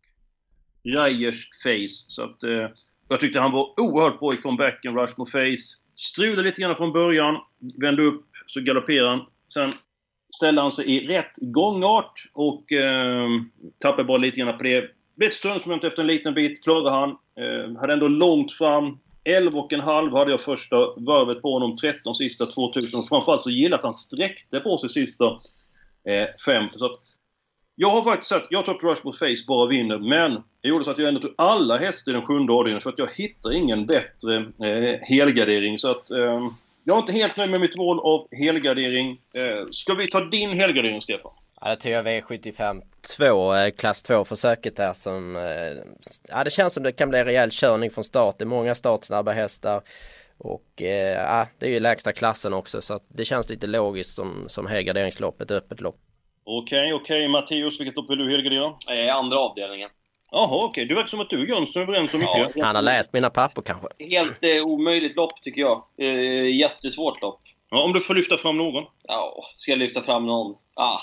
Rajers 0.84 1.48
Face. 1.62 2.04
Så 2.08 2.22
att, 2.22 2.42
eh, 2.42 2.68
jag 3.08 3.20
tyckte 3.20 3.40
han 3.40 3.52
var 3.52 3.80
oerhört 3.80 4.18
bra 4.18 4.34
i 4.34 4.36
comebacken, 4.36 4.98
Rushmore 4.98 5.30
Face. 5.30 5.81
Strulade 5.94 6.42
lite 6.42 6.60
grann 6.60 6.76
från 6.76 6.92
början, 6.92 7.36
vände 7.80 8.02
upp, 8.02 8.26
så 8.46 8.60
galopperade 8.60 9.10
han. 9.10 9.26
Sen 9.54 9.72
ställde 10.36 10.60
han 10.60 10.70
sig 10.70 10.96
i 10.96 11.06
rätt 11.06 11.32
gångart 11.40 12.30
och 12.32 12.72
eh, 12.72 13.28
tappade 13.78 14.04
bara 14.04 14.18
lite 14.18 14.36
grann 14.36 14.58
på 14.58 14.64
det. 14.64 14.90
Blev 15.16 15.30
ett 15.30 15.84
efter 15.84 16.00
en 16.00 16.06
liten 16.06 16.34
bit, 16.34 16.64
klarade 16.64 16.90
han. 16.90 17.10
Eh, 17.10 17.80
hade 17.80 17.92
ändå 17.92 18.08
långt 18.08 18.52
fram. 18.52 18.98
11 19.24 19.60
och 19.60 19.72
en 19.72 19.80
halv 19.80 20.12
hade 20.12 20.30
jag 20.30 20.40
första 20.40 20.76
varvet 20.96 21.42
på 21.42 21.52
honom, 21.52 21.76
13 21.76 22.14
sista 22.14 22.46
2000. 22.46 23.02
Framförallt 23.02 23.42
så 23.42 23.50
gillade 23.50 23.76
att 23.76 23.82
han 23.82 23.94
sträckte 23.94 24.60
på 24.60 24.78
sig 24.78 24.88
sista 24.88 25.24
eh, 26.08 26.26
50. 26.46 26.78
Så 26.78 26.86
att, 26.86 26.92
jag 27.76 27.90
har 27.90 28.04
faktiskt 28.04 28.28
sagt, 28.28 28.46
jag 28.50 28.64
tror 28.64 28.76
att 28.76 28.84
Rushmore 28.84 29.16
Face 29.16 29.44
bara 29.48 29.68
vinner, 29.68 29.98
men 29.98 30.42
det 30.60 30.68
gjorde 30.68 30.84
så 30.84 30.90
att 30.90 30.98
jag 30.98 31.08
ändå 31.08 31.20
tog 31.20 31.34
alla 31.38 31.78
hästar 31.78 32.12
i 32.12 32.14
den 32.14 32.26
sjunde 32.26 32.52
avdelningen 32.52 32.82
för 32.82 32.90
att 32.90 32.98
jag 32.98 33.08
hittar 33.14 33.52
ingen 33.52 33.86
bättre 33.86 34.36
eh, 34.36 35.00
helgardering. 35.00 35.78
Så 35.78 35.90
att 35.90 36.10
eh, 36.10 36.48
jag 36.84 36.96
är 36.96 37.00
inte 37.00 37.12
helt 37.12 37.36
nöjd 37.36 37.50
med 37.50 37.60
mitt 37.60 37.76
val 37.76 38.00
av 38.00 38.28
helgardering. 38.32 39.20
Eh, 39.34 39.66
ska 39.70 39.94
vi 39.94 40.10
ta 40.10 40.20
din 40.20 40.52
helgardering, 40.52 41.02
Stefan? 41.02 41.32
Ja, 41.60 41.68
det 41.70 41.76
tycker 41.76 41.90
jag 41.90 42.06
V75 42.06 42.82
2, 43.16 43.54
eh, 43.54 43.70
klass 43.70 44.04
2-försöket 44.04 44.76
där 44.76 44.92
som... 44.92 45.36
Eh, 45.36 45.42
ja, 46.28 46.44
det 46.44 46.50
känns 46.50 46.74
som 46.74 46.82
det 46.82 46.92
kan 46.92 47.10
bli 47.10 47.24
rejäl 47.24 47.50
körning 47.50 47.90
från 47.90 48.04
start. 48.04 48.38
Det 48.38 48.44
är 48.44 48.46
många 48.46 48.74
startsnabba 48.74 49.32
hästar. 49.32 49.82
Och 50.38 50.82
eh, 50.82 51.12
ja, 51.12 51.46
det 51.58 51.66
är 51.66 51.70
ju 51.70 51.80
lägsta 51.80 52.12
klassen 52.12 52.52
också 52.52 52.82
så 52.82 52.94
att 52.94 53.04
det 53.08 53.24
känns 53.24 53.48
lite 53.48 53.66
logiskt 53.66 54.16
som, 54.16 54.44
som 54.48 54.66
helgarderingslopp, 54.66 55.40
ett 55.40 55.50
öppet 55.50 55.80
lopp. 55.80 55.98
Okej, 56.44 56.78
okay, 56.78 56.92
okej. 56.92 57.16
Okay. 57.16 57.28
Matteus, 57.28 57.80
vilket 57.80 57.96
lopp 57.96 58.10
vill 58.10 58.18
du 58.18 58.30
helgardera? 58.30 58.74
Eh, 58.90 59.16
andra 59.16 59.38
avdelningen. 59.38 59.90
Jaha, 60.30 60.64
okej. 60.64 60.68
Okay. 60.68 60.84
Det 60.84 60.94
verkar 60.94 61.08
som 61.08 61.20
att 61.20 61.30
du 61.30 61.42
och 61.42 61.48
Jönsson 61.48 61.82
är 61.82 61.86
överens 61.86 62.14
om 62.14 62.20
mycket. 62.20 62.56
Ja, 62.56 62.64
han 62.64 62.74
har 62.74 62.82
läst 62.82 63.12
mina 63.12 63.30
papper 63.30 63.62
kanske. 63.62 63.88
Helt 63.98 64.44
eh, 64.44 64.64
omöjligt 64.64 65.16
lopp, 65.16 65.42
tycker 65.42 65.60
jag. 65.60 65.84
Eh, 65.98 66.56
jättesvårt 66.56 67.22
lopp. 67.22 67.40
Ja, 67.70 67.82
om 67.82 67.92
du 67.92 68.00
får 68.00 68.14
lyfta 68.14 68.36
fram 68.36 68.56
någon? 68.56 68.84
Ja, 69.08 69.44
ska 69.56 69.72
jag 69.72 69.78
lyfta 69.78 70.02
fram 70.02 70.26
någon? 70.26 70.54
Ah. 70.74 71.00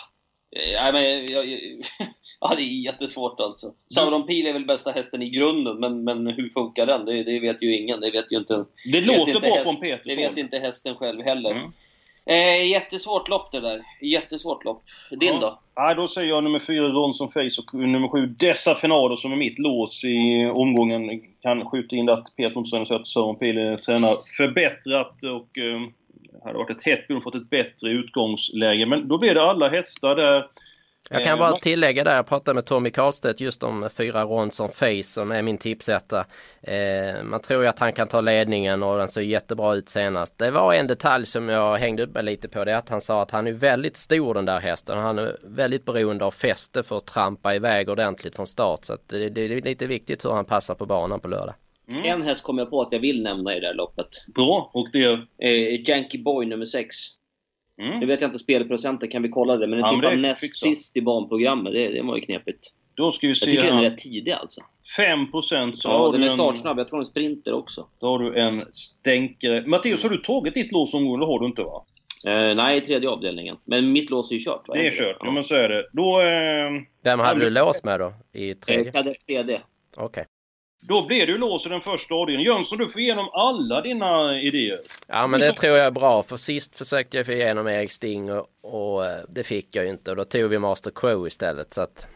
Nej, 0.51 0.93
men 0.93 1.03
jag, 1.03 1.47
jag, 1.47 1.59
ja, 2.39 2.55
det 2.55 2.61
är 2.61 2.83
jättesvårt 2.83 3.39
alltså. 3.39 3.67
Sauron 3.93 4.27
Pil 4.27 4.47
är 4.47 4.53
väl 4.53 4.65
bästa 4.65 4.91
hästen 4.91 5.21
i 5.21 5.29
grunden, 5.29 5.79
men, 5.79 6.03
men 6.03 6.27
hur 6.27 6.49
funkar 6.49 6.85
den? 6.85 7.05
Det, 7.05 7.23
det 7.23 7.39
vet 7.39 7.63
ju 7.63 7.77
ingen. 7.77 7.99
Det 7.99 8.11
vet 8.11 8.31
ju 8.31 8.37
inte... 8.37 8.65
Det 8.91 9.01
låter 9.01 9.39
bra 9.39 9.63
från 9.63 9.79
Petersson. 9.79 10.15
Det 10.15 10.15
vet 10.15 10.37
inte 10.37 10.59
hästen 10.59 10.95
själv 10.95 11.21
heller. 11.21 11.51
Mm. 11.51 11.71
Eh, 12.29 12.67
jättesvårt 12.67 13.27
lopp 13.27 13.51
det 13.51 13.59
där. 13.59 13.81
Jättesvårt 14.01 14.63
lopp. 14.63 14.83
Din 15.11 15.33
ja. 15.33 15.39
då? 15.39 15.59
Ja, 15.75 15.93
då 15.93 16.07
säger 16.07 16.29
jag 16.29 16.43
nummer 16.43 16.59
4 16.59 16.87
Ronson 16.87 17.29
Face 17.29 17.61
och 17.61 17.73
nummer 17.73 18.07
7 18.07 18.25
Dessa 18.25 18.75
Fenado 18.75 19.15
som 19.15 19.31
är 19.31 19.35
mitt 19.35 19.59
lås 19.59 20.03
i 20.03 20.45
omgången. 20.53 21.21
Kan 21.41 21.69
skjuta 21.69 21.95
in 21.95 22.09
att 22.09 22.35
Peter 22.35 22.85
så 22.85 22.95
att 22.95 23.07
Sören 23.07 23.35
Pil 23.35 23.77
tränar 23.85 24.17
förbättrat 24.37 25.23
och 25.23 25.57
eh, 25.57 25.81
hade 26.43 26.57
varit 26.57 26.77
ett 26.77 26.83
hett 26.83 27.07
bud 27.07 27.23
fått 27.23 27.35
ett 27.35 27.49
bättre 27.49 27.89
utgångsläge. 27.89 28.85
Men 28.85 29.07
då 29.07 29.17
blir 29.17 29.33
det 29.33 29.43
alla 29.43 29.69
hästar 29.69 30.15
där. 30.15 30.45
Jag 31.09 31.23
kan 31.23 31.39
bara 31.39 31.51
tillägga 31.51 32.03
där, 32.03 32.15
jag 32.15 32.27
pratade 32.27 32.55
med 32.55 32.65
Tommy 32.65 32.89
Karlstedt 32.89 33.41
just 33.41 33.63
om 33.63 33.89
fyra 33.97 34.23
Ronson 34.23 34.69
Face 34.69 35.03
som 35.03 35.31
är 35.31 35.41
min 35.41 35.57
tipsetta. 35.57 36.25
Eh, 36.61 37.23
man 37.23 37.41
tror 37.41 37.63
ju 37.63 37.69
att 37.69 37.79
han 37.79 37.93
kan 37.93 38.07
ta 38.07 38.21
ledningen 38.21 38.83
och 38.83 38.97
den 38.97 39.09
ser 39.09 39.21
jättebra 39.21 39.75
ut 39.75 39.89
senast. 39.89 40.37
Det 40.37 40.51
var 40.51 40.73
en 40.73 40.87
detalj 40.87 41.25
som 41.25 41.49
jag 41.49 41.77
hängde 41.77 42.03
upp 42.03 42.13
mig 42.13 42.23
lite 42.23 42.47
på, 42.47 42.65
det 42.65 42.71
är 42.71 42.75
att 42.75 42.89
han 42.89 43.01
sa 43.01 43.21
att 43.21 43.31
han 43.31 43.47
är 43.47 43.51
väldigt 43.51 43.97
stor 43.97 44.33
den 44.33 44.45
där 44.45 44.59
hästen. 44.59 44.97
Han 44.97 45.19
är 45.19 45.37
väldigt 45.43 45.85
beroende 45.85 46.25
av 46.25 46.31
fäste 46.31 46.83
för 46.83 46.97
att 46.97 47.05
trampa 47.05 47.55
iväg 47.55 47.89
ordentligt 47.89 48.35
från 48.35 48.47
start. 48.47 48.85
Så 48.85 48.97
det, 49.07 49.29
det, 49.29 49.41
är 49.41 49.61
lite 49.61 49.87
viktigt 49.87 50.25
hur 50.25 50.31
han 50.31 50.45
passar 50.45 50.75
på 50.75 50.85
banan 50.85 51.19
på 51.19 51.27
lördag. 51.27 51.55
Mm. 51.91 52.05
En 52.05 52.21
häst 52.21 52.43
kommer 52.43 52.61
jag 52.61 52.69
på 52.69 52.81
att 52.81 52.91
jag 52.91 52.99
vill 52.99 53.23
nämna 53.23 53.55
i 53.55 53.59
det 53.59 53.67
här 53.67 53.73
loppet. 53.73 54.07
Bra, 54.35 54.71
och 54.73 54.87
det 54.93 55.03
är? 55.03 55.27
Eh, 55.37 55.89
Yankee 55.89 56.23
Boy 56.23 56.45
nummer 56.45 56.65
6. 56.65 56.95
Mm. 57.79 57.99
Nu 57.99 58.05
vet 58.05 58.21
jag 58.21 58.27
inte 58.27 58.39
spelprocenten, 58.39 59.09
kan 59.09 59.21
vi 59.21 59.29
kolla 59.29 59.57
det? 59.57 59.67
Men 59.67 59.79
den 59.79 59.79
ja, 59.79 59.95
tippar 59.95 60.15
näst 60.15 60.41
fixa. 60.41 60.67
sist 60.67 60.97
i 60.97 61.01
banprogrammet. 61.01 61.73
Det, 61.73 61.87
det 61.87 62.01
var 62.01 62.15
ju 62.15 62.21
knepigt. 62.21 62.67
Då 62.93 63.11
ska 63.11 63.27
vi 63.27 63.35
se 63.35 63.45
jag 63.45 63.55
tycker 63.55 63.75
den 63.75 63.85
är 63.85 63.89
rätt 63.89 63.97
tidig 63.97 64.31
alltså. 64.31 64.61
5% 64.97 65.71
så 65.71 65.89
Ja, 65.89 66.11
den 66.11 66.23
är 66.23 66.29
startsnabb. 66.29 66.79
Jag 66.79 66.89
tror 66.89 66.99
den 66.99 67.05
är 67.05 67.09
sprinter 67.09 67.53
också. 67.53 67.87
Då 67.99 68.07
har 68.07 68.19
du 68.19 68.39
en 68.39 68.65
stänkare. 68.71 69.67
Matteus, 69.67 70.03
har 70.03 70.09
du 70.09 70.17
tagit 70.17 70.53
ditt 70.53 70.71
lås 70.71 70.93
omgående? 70.93 71.25
Det 71.25 71.31
har 71.31 71.39
du 71.39 71.45
inte 71.45 71.63
va? 71.63 71.85
Eh, 72.25 72.55
nej, 72.55 72.77
i 72.77 72.81
tredje 72.81 73.09
avdelningen. 73.09 73.57
Men 73.65 73.91
mitt 73.91 74.09
lås 74.09 74.31
är 74.31 74.35
ju 74.35 74.41
kört. 74.41 74.67
Va? 74.67 74.73
Det 74.73 74.87
är 74.87 74.91
kört, 74.91 75.17
ja. 75.19 75.31
men 75.31 75.43
så 75.43 75.55
är 75.55 75.69
det. 75.69 75.89
Då... 75.93 76.21
Eh, 76.21 76.81
Vem 77.03 77.19
hade 77.19 77.39
du 77.39 77.53
lås 77.53 77.83
med 77.83 77.99
då? 77.99 78.13
I 78.33 78.55
tredje? 78.55 78.91
Eh, 78.93 79.13
CD. 79.19 79.61
Okej. 79.97 80.05
Okay. 80.05 80.25
Då 80.81 81.05
blir 81.05 81.27
du 81.27 81.37
lås 81.37 81.65
i 81.65 81.69
den 81.69 81.81
första 81.81 82.15
avdelningen. 82.15 82.53
Jönsson, 82.53 82.77
du 82.77 82.89
får 82.89 83.01
igenom 83.01 83.29
alla 83.33 83.81
dina 83.81 84.41
idéer. 84.41 84.79
Ja, 85.07 85.27
men 85.27 85.39
det 85.39 85.51
tror 85.51 85.77
jag 85.77 85.85
är 85.85 85.91
bra. 85.91 86.23
För 86.23 86.37
sist 86.37 86.75
försökte 86.75 87.17
jag 87.17 87.25
få 87.25 87.31
igenom 87.31 87.67
Erik 87.67 87.91
Sting 87.91 88.31
och, 88.31 88.47
och 88.61 89.05
eh, 89.05 89.23
det 89.29 89.43
fick 89.43 89.75
jag 89.75 89.85
ju 89.85 89.91
inte. 89.91 90.11
Och 90.11 90.17
då 90.17 90.25
tog 90.25 90.49
vi 90.49 90.59
Master 90.59 90.91
Crow 90.95 91.27
istället. 91.27 91.73
Så 91.73 91.81
att, 91.81 92.07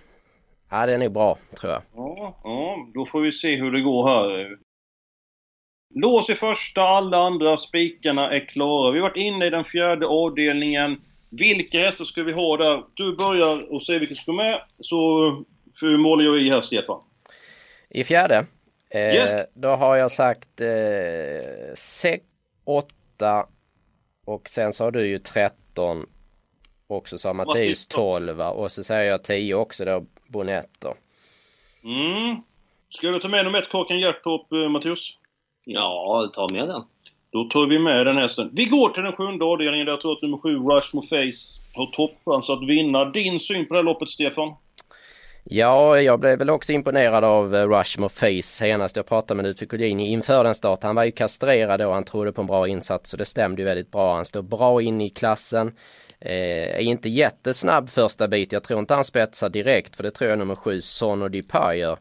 ja, 0.70 0.86
det 0.86 0.94
är 0.94 0.98
nog 0.98 1.12
bra, 1.12 1.38
tror 1.60 1.72
jag. 1.72 1.82
Ja, 1.96 2.40
ja, 2.44 2.78
då 2.94 3.06
får 3.06 3.22
vi 3.22 3.32
se 3.32 3.56
hur 3.56 3.72
det 3.72 3.82
går 3.82 4.08
här. 4.08 4.58
Lås 5.96 6.30
i 6.30 6.36
första, 6.36 6.82
alla 6.82 7.18
andra 7.18 7.58
spikarna 7.58 8.32
är 8.32 8.48
klara. 8.48 8.92
Vi 8.92 9.00
har 9.00 9.10
varit 9.10 9.18
inne 9.18 9.46
i 9.46 9.50
den 9.50 9.64
fjärde 9.64 10.08
avdelningen. 10.08 11.02
Vilka 11.32 11.80
hästar 11.80 12.06
ska 12.06 12.24
vi 12.24 12.34
ha 12.34 12.58
där? 12.58 12.84
Du 12.94 13.16
börjar 13.16 13.74
och 13.74 13.84
säger 13.84 14.00
vilka 14.00 14.16
som 14.16 14.22
ska 14.22 14.32
med, 14.34 14.62
så 14.80 14.98
målar 15.82 16.26
jag 16.26 16.42
i 16.42 16.50
här, 16.50 16.62
Stefan. 16.62 17.02
I 17.90 18.04
fjärde, 18.04 18.46
yes. 19.00 19.56
då 19.56 19.68
har 19.68 19.96
jag 19.96 20.12
sagt 20.12 20.62
eh, 20.62 21.74
6, 21.76 22.24
8 22.64 23.46
och 24.26 24.50
sen 24.50 24.74
så 24.74 24.84
har 24.84 24.92
du 24.92 25.08
ju 25.08 25.20
13 25.20 26.06
och 26.88 27.10
så 27.10 27.18
sa 27.18 27.34
Matteus 27.34 27.88
12 27.88 28.42
och 28.42 28.72
så 28.72 28.84
säger 28.84 29.12
jag 29.12 29.24
10 29.24 29.56
också 29.56 29.86
då, 29.86 30.06
Bonetto. 30.28 30.94
Mm. 31.84 32.36
Ska 32.90 33.08
du 33.08 33.20
ta 33.20 33.28
med 33.28 33.46
nummer 33.46 33.62
ett, 33.62 33.70
Kakan 33.70 34.00
Hjärtorp, 34.00 34.52
eh, 34.52 34.70
Matteus? 34.70 35.18
Ja, 35.66 36.32
ta 36.34 36.48
med 36.52 36.68
den. 36.68 36.84
Då 37.32 37.44
tar 37.44 37.66
vi 37.66 37.80
med 37.80 38.06
den 38.06 38.18
hästen. 38.18 38.50
Vi 38.54 38.66
går 38.66 38.90
till 38.90 39.04
den 39.04 39.14
sjunde 39.14 39.46
avdelningen 39.46 39.86
där 39.86 39.94
jag 39.94 40.02
tror 40.02 40.14
att 40.14 40.22
nummer 40.22 40.38
7, 40.38 40.58
Rushmore 40.58 41.08
Face, 41.08 41.62
har 41.76 41.86
toppchans 41.86 42.50
att 42.50 42.68
vinna. 42.68 43.06
Din 43.06 43.40
syn 43.40 43.66
på 43.66 43.74
det 43.74 43.80
här 43.80 43.84
loppet, 43.84 44.10
Stefan? 44.10 44.54
Ja, 45.46 46.02
jag 46.02 46.20
blev 46.20 46.40
väl 46.40 46.50
också 46.50 46.74
imponerad 46.74 47.24
av 47.24 47.56
eh, 47.56 47.68
Rushmore 47.68 48.10
Face 48.10 48.42
senast 48.42 48.96
jag 48.96 49.06
pratade 49.06 49.36
med 49.36 49.46
Ludvig 49.46 49.70
Collini 49.70 50.08
inför 50.08 50.44
den 50.44 50.56
start. 50.56 50.84
Han 50.84 50.96
var 50.96 51.04
ju 51.04 51.12
kastrerad 51.12 51.80
då, 51.80 51.92
han 51.92 52.04
trodde 52.04 52.32
på 52.32 52.42
en 52.42 52.48
bra 52.48 52.68
insats 52.68 53.14
och 53.14 53.18
det 53.18 53.26
stämde 53.26 53.62
ju 53.62 53.66
väldigt 53.66 53.92
bra. 53.92 54.16
Han 54.16 54.26
står 54.26 54.42
bra 54.42 54.82
in 54.82 55.02
i 55.02 55.10
klassen. 55.10 55.68
Eh, 56.20 56.76
är 56.76 56.80
inte 56.80 57.10
jättesnabb 57.10 57.90
första 57.90 58.28
bit. 58.28 58.52
Jag 58.52 58.64
tror 58.64 58.80
inte 58.80 58.94
han 58.94 59.06
spetsar 59.06 59.50
direkt 59.50 59.96
för 59.96 60.04
det 60.04 60.12
tror 60.12 60.30
jag 60.30 60.40
nummer 60.40 60.56
sju 60.56 60.82
Son 60.82 61.32
Depire 61.32 61.78
gör 61.78 61.98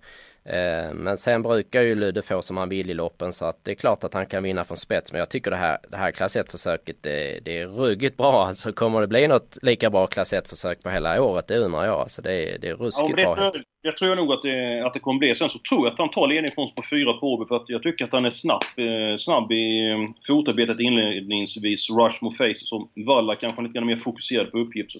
men 0.94 1.18
sen 1.18 1.42
brukar 1.42 1.82
ju 1.82 1.94
Ludde 1.94 2.22
få 2.22 2.42
som 2.42 2.56
han 2.56 2.68
vill 2.68 2.90
i 2.90 2.94
loppen 2.94 3.32
så 3.32 3.44
att 3.44 3.64
det 3.64 3.70
är 3.70 3.74
klart 3.74 4.04
att 4.04 4.14
han 4.14 4.26
kan 4.26 4.42
vinna 4.42 4.64
från 4.64 4.76
spets. 4.76 5.12
Men 5.12 5.18
jag 5.18 5.30
tycker 5.30 5.50
det 5.50 5.56
här, 5.56 5.78
det 5.90 5.96
här 5.96 6.10
klass 6.10 6.36
1-försöket 6.36 6.96
det, 7.00 7.40
det, 7.44 7.58
är 7.58 7.66
ruggigt 7.66 8.16
bra. 8.16 8.46
Alltså 8.46 8.72
kommer 8.72 9.00
det 9.00 9.06
bli 9.06 9.28
något 9.28 9.58
lika 9.62 9.90
bra 9.90 10.06
klass 10.06 10.32
1-försök 10.32 10.82
på 10.82 10.90
hela 10.90 11.22
året? 11.22 11.48
Det 11.48 11.58
undrar 11.58 11.84
jag. 11.84 12.00
Alltså 12.00 12.22
det, 12.22 12.32
är, 12.32 12.58
det 12.58 12.68
är 12.68 12.74
ruskigt 12.74 13.10
ja, 13.10 13.16
det, 13.16 13.22
bra 13.22 13.34
häst. 13.34 13.54
Jag 13.82 13.96
tror 13.96 14.16
nog 14.16 14.32
att 14.32 14.42
det, 14.42 14.86
att 14.86 14.94
det 14.94 15.00
kommer 15.00 15.18
bli. 15.18 15.34
Sen 15.34 15.48
så 15.48 15.58
tror 15.58 15.86
jag 15.86 15.92
att 15.92 15.98
han 15.98 16.10
tar 16.10 16.26
ledning 16.26 16.52
från 16.52 16.64
oss 16.64 16.74
på 16.74 16.82
fyra 16.90 17.12
på 17.12 17.26
Åby 17.26 17.48
för 17.48 17.56
att 17.56 17.68
jag 17.68 17.82
tycker 17.82 18.04
att 18.04 18.12
han 18.12 18.24
är 18.24 18.30
snabb, 18.30 18.62
eh, 18.76 19.16
snabb 19.16 19.52
i 19.52 19.90
eh, 19.90 19.98
fotarbetet 20.26 20.80
inledningsvis. 20.80 21.90
Rush 21.90 22.24
mot 22.24 22.36
face 22.36 22.54
som 22.54 22.88
Valla 23.06 23.36
kanske 23.36 23.62
lite 23.62 23.80
mer 23.80 23.96
fokuserad 23.96 24.50
på 24.50 24.58
uppgift. 24.58 24.90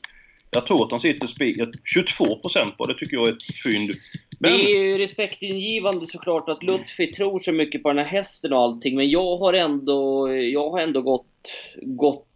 Jag 0.51 0.67
tror 0.67 0.85
att 0.85 0.91
han 0.91 1.01
sitter 1.01 1.27
spik 1.27 1.57
22% 1.57 2.77
på 2.79 2.87
det 2.87 2.95
tycker 2.95 3.17
jag 3.17 3.29
är 3.29 3.33
ett 3.33 3.63
fynd. 3.65 3.91
Men... 4.43 4.53
Det 4.53 4.73
är 4.73 4.85
ju 4.85 4.99
respektingivande 4.99 6.07
såklart 6.07 6.49
att 6.49 6.63
Lutfi 6.63 7.13
tror 7.13 7.41
så 7.41 7.53
mycket 7.53 7.83
på 7.83 7.89
den 7.89 7.99
här 7.99 8.05
hästen 8.05 8.53
och 8.53 8.59
allting, 8.59 8.97
men 8.97 9.11
jag 9.11 9.37
har 9.37 9.53
ändå, 9.53 10.33
jag 10.35 10.71
har 10.71 10.81
ändå 10.81 11.03
gått, 11.03 11.53
gått 11.83 12.27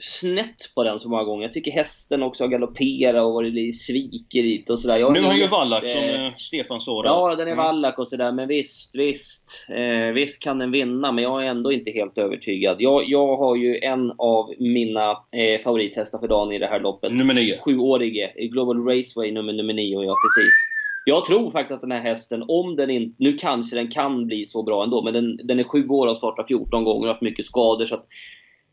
snett 0.00 0.74
på 0.74 0.84
den 0.84 0.98
så 0.98 1.08
många 1.08 1.24
gånger. 1.24 1.42
Jag 1.42 1.52
tycker 1.52 1.70
hästen 1.70 2.22
också 2.22 2.44
har 2.44 2.48
galopperat 2.48 3.24
och 3.24 3.32
varit 3.32 3.80
sviker 3.80 4.42
dit 4.42 4.70
och 4.70 4.78
sådär. 4.78 5.10
Nu 5.10 5.22
har 5.22 5.34
ju 5.34 5.48
Wallach 5.48 5.92
som 5.92 6.02
eh, 6.02 6.32
Stefan 6.38 6.78
där. 6.78 7.04
Ja, 7.04 7.34
den 7.34 7.48
är 7.48 7.52
mm. 7.52 7.64
Wallach 7.64 7.98
och 7.98 8.08
sådär. 8.08 8.32
Men 8.32 8.48
visst, 8.48 8.96
visst. 8.96 9.66
Eh, 9.68 10.12
visst 10.14 10.42
kan 10.42 10.58
den 10.58 10.70
vinna, 10.70 11.12
men 11.12 11.24
jag 11.24 11.44
är 11.44 11.48
ändå 11.48 11.72
inte 11.72 11.90
helt 11.90 12.18
övertygad. 12.18 12.76
Jag, 12.80 13.04
jag 13.08 13.36
har 13.36 13.56
ju 13.56 13.78
en 13.78 14.12
av 14.18 14.54
mina 14.58 15.10
eh, 15.10 15.62
favorithästar 15.64 16.18
för 16.18 16.28
dagen 16.28 16.52
i 16.52 16.58
det 16.58 16.66
här 16.66 16.80
loppet. 16.80 17.12
Nummer 17.12 17.34
9. 17.34 17.58
Sjuårige. 17.64 18.32
Global 18.36 18.84
Raceway 18.84 19.32
nummer, 19.32 19.52
nummer 19.52 19.74
9, 19.74 20.02
ja 20.02 20.14
precis. 20.24 20.75
Jag 21.08 21.24
tror 21.24 21.50
faktiskt 21.50 21.74
att 21.74 21.80
den 21.80 21.92
här 21.92 22.00
hästen, 22.00 22.44
om 22.48 22.76
den 22.76 22.90
inte... 22.90 23.16
Nu 23.18 23.32
kanske 23.32 23.76
den 23.76 23.90
kan 23.90 24.26
bli 24.26 24.46
så 24.46 24.62
bra 24.62 24.84
ändå, 24.84 25.02
men 25.02 25.14
den, 25.14 25.36
den 25.36 25.58
är 25.58 25.64
sju 25.64 25.88
år 25.88 26.06
och 26.06 26.16
startat 26.16 26.48
14 26.48 26.84
gånger 26.84 27.06
och 27.06 27.12
haft 27.12 27.22
mycket 27.22 27.46
skador. 27.46 27.86
Så 27.86 27.94
att 27.94 28.06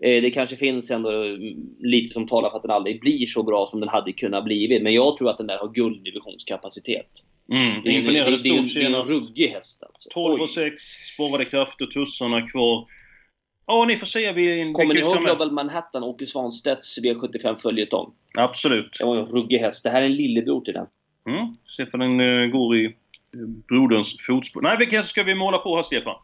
Eh, 0.04 0.22
det 0.22 0.32
kanske 0.32 0.56
finns 0.56 0.92
ändå 0.92 1.12
lite 1.80 2.14
som 2.14 2.28
talar 2.28 2.50
för 2.50 2.58
att 2.58 2.62
den 2.62 2.72
aldrig 2.72 3.00
blir 3.00 3.26
så 3.26 3.44
bra 3.44 3.68
som 3.68 3.80
den 3.80 3.90
hade 3.90 4.14
kunnat 4.14 4.44
blivit. 4.44 4.84
Men 4.84 4.94
jag 4.94 5.18
tror 5.18 5.30
att 5.30 5.38
den 5.38 5.48
där 5.48 5.58
har 5.58 5.74
gulddivisionskapacitet. 5.74 7.10
Mm, 7.52 7.84
det 7.84 7.92
imponerade 7.92 8.38
stort 8.38 8.50
senast. 8.50 8.76
Det 8.76 8.82
är 8.82 8.86
en 8.86 9.04
ruggig 9.04 9.48
häst 9.48 9.84
alltså. 9.84 10.10
12 10.10 10.42
och 10.42 10.50
6, 10.50 10.84
sparade 11.14 11.46
krafter, 11.46 11.86
tussarna 11.86 12.48
kvar. 12.48 12.88
Ja, 13.68 13.86
ni 13.86 13.98
får 13.98 14.06
se. 14.06 14.32
Vi, 14.32 14.74
Kommer 14.74 14.94
ni 14.94 15.00
ihåg 15.00 15.18
Global 15.18 15.52
Manhattan, 15.52 16.04
Åke 16.04 16.28
Svanstedts 16.28 17.00
V75 17.04 17.56
följetong? 17.56 18.14
Absolut. 18.38 18.96
Det 19.00 19.06
var 19.06 19.18
en 19.18 19.26
ruggig 19.26 19.58
häst. 19.58 19.84
Det 19.84 19.90
här 19.90 20.02
är 20.02 20.06
en 20.06 20.16
lillebror 20.16 20.62
till 20.62 20.74
den. 20.74 20.86
Mm, 21.28 21.56
sätter 21.78 21.98
den 21.98 22.20
uh, 22.20 22.52
går 22.52 22.78
i 22.78 22.96
broderns 23.70 24.18
fotspår. 24.28 24.62
Nej, 24.62 24.78
vilka 24.78 24.98
hästar 24.98 25.10
ska 25.10 25.24
vi 25.24 25.36
måla 25.36 25.58
på 25.58 25.76
här, 25.76 25.84
Stefan? 25.84 26.16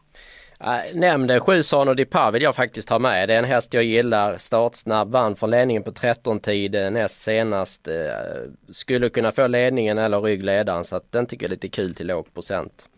Nämnde 0.94 1.40
sju 1.40 1.62
Sano 1.62 1.94
Di 1.94 2.04
Pa 2.04 2.30
vill 2.30 2.42
jag 2.42 2.56
faktiskt 2.56 2.88
ha 2.88 2.98
med. 2.98 3.28
Det 3.28 3.34
är 3.34 3.38
en 3.38 3.44
häst 3.44 3.74
jag 3.74 3.84
gillar. 3.84 4.36
Startsnabb, 4.36 5.12
vann 5.12 5.36
från 5.36 5.50
ledningen 5.50 5.82
på 5.82 5.92
13 5.92 6.40
tid 6.40 6.74
eh, 6.74 6.90
näst 6.90 7.22
senast. 7.22 7.88
Eh, 7.88 7.94
skulle 8.68 9.08
kunna 9.08 9.32
få 9.32 9.46
ledningen 9.46 9.98
eller 9.98 10.20
ryggledaren 10.20 10.84
så 10.84 10.96
att 10.96 11.12
den 11.12 11.26
tycker 11.26 11.44
jag 11.44 11.48
är 11.48 11.54
lite 11.54 11.68
kul 11.68 11.94
till 11.94 12.06
låg 12.06 12.34
procent. 12.34 12.88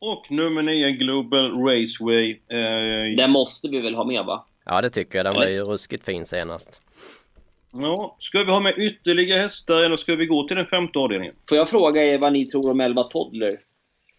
Och 0.00 0.30
nummer 0.30 0.62
9 0.62 0.90
Global 0.90 1.64
Raceway. 1.64 2.30
Eh... 2.30 3.16
Den 3.16 3.30
måste 3.30 3.68
vi 3.68 3.80
väl 3.80 3.94
ha 3.94 4.04
med 4.04 4.24
va? 4.24 4.46
Ja 4.64 4.80
det 4.80 4.90
tycker 4.90 5.18
jag. 5.18 5.26
Den 5.26 5.34
var 5.34 5.46
ju 5.46 5.62
ruskigt 5.62 6.04
fin 6.04 6.24
senast. 6.24 6.80
Ja, 7.72 8.16
ska 8.18 8.44
vi 8.44 8.50
ha 8.50 8.60
med 8.60 8.78
ytterligare 8.78 9.40
hästar 9.40 9.76
eller 9.76 9.96
ska 9.96 10.14
vi 10.14 10.26
gå 10.26 10.48
till 10.48 10.56
den 10.56 10.66
femte 10.66 10.98
avdelningen? 10.98 11.34
Får 11.48 11.58
jag 11.58 11.68
fråga 11.68 12.04
er 12.04 12.18
vad 12.18 12.32
ni 12.32 12.46
tror 12.46 12.70
om 12.70 12.80
11 12.80 13.02
Toddler? 13.02 13.52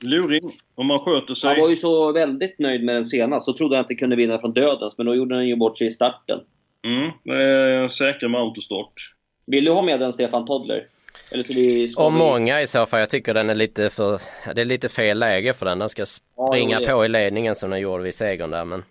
Luring, 0.04 0.52
om 0.76 0.88
man 0.88 1.00
sköter 1.00 1.34
sig. 1.34 1.50
Han 1.50 1.60
var 1.60 1.70
ju 1.70 1.76
så 1.76 2.12
väldigt 2.12 2.60
nöjd 2.60 2.84
med 2.84 2.96
den 2.96 3.06
senast. 3.06 3.46
Så 3.46 3.54
trodde 3.54 3.76
han 3.76 3.82
att 3.82 3.88
det 3.88 3.96
kunde 3.96 4.16
vinna 4.16 4.40
från 4.40 4.54
dödens, 4.54 4.98
men 4.98 5.06
då 5.06 5.16
gjorde 5.16 5.36
den 5.36 5.48
ju 5.48 5.56
bort 5.56 5.78
sig 5.78 5.88
i 5.88 5.92
starten. 5.92 6.40
Mm, 6.84 7.06
eh, 7.06 7.90
säker 7.90 8.28
med 8.28 8.42
autostart. 8.42 9.14
Vill 9.46 9.66
du 9.66 9.72
ha 9.72 9.82
med 9.82 10.00
den 10.00 10.14
Stefan 10.14 10.46
Toddler? 10.46 10.88
Eller 11.32 11.44
ska 11.44 11.54
vi, 11.54 11.88
ska 11.88 12.04
Om 12.04 12.18
många 12.18 12.62
i 12.62 12.68
så 12.68 12.86
fall. 12.86 13.00
Jag 13.00 13.10
tycker 13.10 13.34
den 13.34 13.50
är 13.50 13.56
lite 13.56 13.90
för... 13.90 14.22
Det 14.56 14.62
är 14.62 14.66
lite 14.66 14.90
fel 14.90 15.20
läge 15.20 15.54
för 15.54 15.66
den. 15.66 15.80
Den 15.80 15.90
ska 15.90 16.06
springa 16.06 16.82
ja, 16.82 16.90
på 16.90 17.06
i 17.06 17.10
ledningen 17.10 17.56
som 17.56 17.70
den 17.70 17.80
gjorde 17.80 18.04
vid 18.04 18.16
segern 18.16 18.52
där, 18.52 18.66
men 18.66 18.84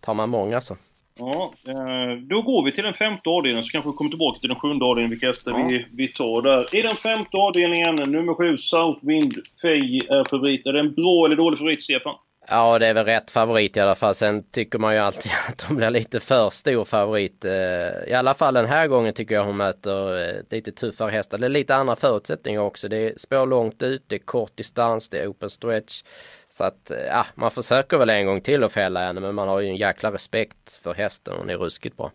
tar 0.00 0.14
man 0.14 0.28
många 0.28 0.60
så. 0.60 0.76
Ja, 1.18 1.54
eh, 1.68 2.18
då 2.30 2.42
går 2.42 2.64
vi 2.64 2.72
till 2.72 2.84
den 2.84 2.94
femte 2.94 3.28
avdelningen 3.30 3.64
så 3.64 3.70
kanske 3.70 3.90
vi 3.90 3.96
kommer 3.96 4.10
tillbaka 4.10 4.40
till 4.40 4.48
den 4.48 4.58
sjunde 4.58 4.84
avdelningen 4.84 5.10
vilka 5.10 5.26
hästar 5.26 5.52
ja. 5.52 5.66
vi, 5.66 5.86
vi 5.92 6.08
tar 6.08 6.42
där. 6.42 6.74
I 6.74 6.82
den 6.82 6.96
femte 6.96 7.36
avdelningen, 7.36 7.94
nummer 7.94 8.34
sju, 8.34 8.58
Southwind 8.58 9.34
Fay 9.62 9.98
är 9.98 10.28
favorit. 10.30 10.66
Är 10.66 10.72
det 10.72 10.80
en 10.80 10.94
bra 10.94 11.26
eller 11.26 11.36
dålig 11.36 11.58
favorit, 11.58 11.82
Stefan? 11.82 12.14
Ja, 12.48 12.78
det 12.78 12.86
är 12.86 12.94
väl 12.94 13.04
rätt 13.04 13.30
favorit 13.30 13.76
i 13.76 13.80
alla 13.80 13.94
fall. 13.94 14.14
Sen 14.14 14.50
tycker 14.50 14.78
man 14.78 14.94
ju 14.94 15.00
alltid 15.00 15.32
att 15.48 15.60
hon 15.60 15.76
blir 15.76 15.90
lite 15.90 16.20
för 16.20 16.50
stor 16.50 16.84
favorit. 16.84 17.44
Eh, 17.44 18.10
I 18.10 18.14
alla 18.14 18.34
fall 18.34 18.54
den 18.54 18.66
här 18.66 18.86
gången 18.88 19.14
tycker 19.14 19.34
jag 19.34 19.44
hon 19.44 19.56
möter 19.56 20.28
eh, 20.28 20.42
lite 20.50 20.72
tuffare 20.72 21.10
hästar. 21.10 21.38
Det 21.38 21.46
är 21.46 21.50
lite 21.50 21.74
andra 21.74 21.96
förutsättningar 21.96 22.60
också. 22.60 22.88
Det 22.88 22.96
är 22.96 23.12
spår 23.16 23.46
långt 23.46 23.82
ut, 23.82 24.04
det 24.06 24.14
är 24.14 24.18
kort 24.18 24.56
distans, 24.56 25.08
det 25.08 25.18
är 25.18 25.28
open 25.28 25.50
stretch. 25.50 26.02
Så 26.56 26.64
att 26.64 26.90
eh, 26.90 26.96
ja, 26.96 27.26
man 27.34 27.50
försöker 27.50 27.98
väl 27.98 28.10
en 28.10 28.26
gång 28.26 28.40
till 28.40 28.64
att 28.64 28.72
fälla 28.72 29.00
henne 29.00 29.20
men 29.20 29.34
man 29.34 29.48
har 29.48 29.60
ju 29.60 29.68
en 29.68 29.76
jäkla 29.76 30.12
respekt 30.12 30.80
för 30.82 30.94
hästen. 30.94 31.34
Hon 31.38 31.50
är 31.50 31.56
ruskigt 31.56 31.96
bra. 31.96 32.12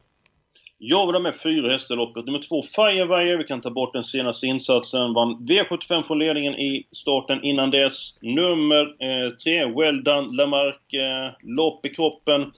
Jag 0.78 1.06
vill 1.06 1.16
ha 1.16 1.22
med 1.22 1.36
fyra 1.44 1.72
hästar 1.72 1.96
i 1.96 1.98
loppet. 1.98 2.26
Nummer 2.26 2.42
två, 2.50 2.64
Firewire. 2.76 3.38
Vi 3.38 3.44
kan 3.44 3.62
ta 3.62 3.70
bort 3.70 3.94
den 3.94 4.04
senaste 4.04 4.48
insatsen. 4.48 5.14
Vann 5.14 5.48
V75 5.48 6.04
från 6.04 6.20
ledningen 6.20 6.56
i 6.56 6.88
starten 6.92 7.44
innan 7.44 7.72
dess. 7.72 8.18
Nummer 8.22 8.82
eh, 8.82 9.30
tre, 9.30 9.66
Well 9.66 10.04
Done 10.04 10.38
Lamarck. 10.38 10.94
Eh, 10.94 11.32
lopp 11.42 11.86
i 11.86 11.90
kroppen 11.90 12.52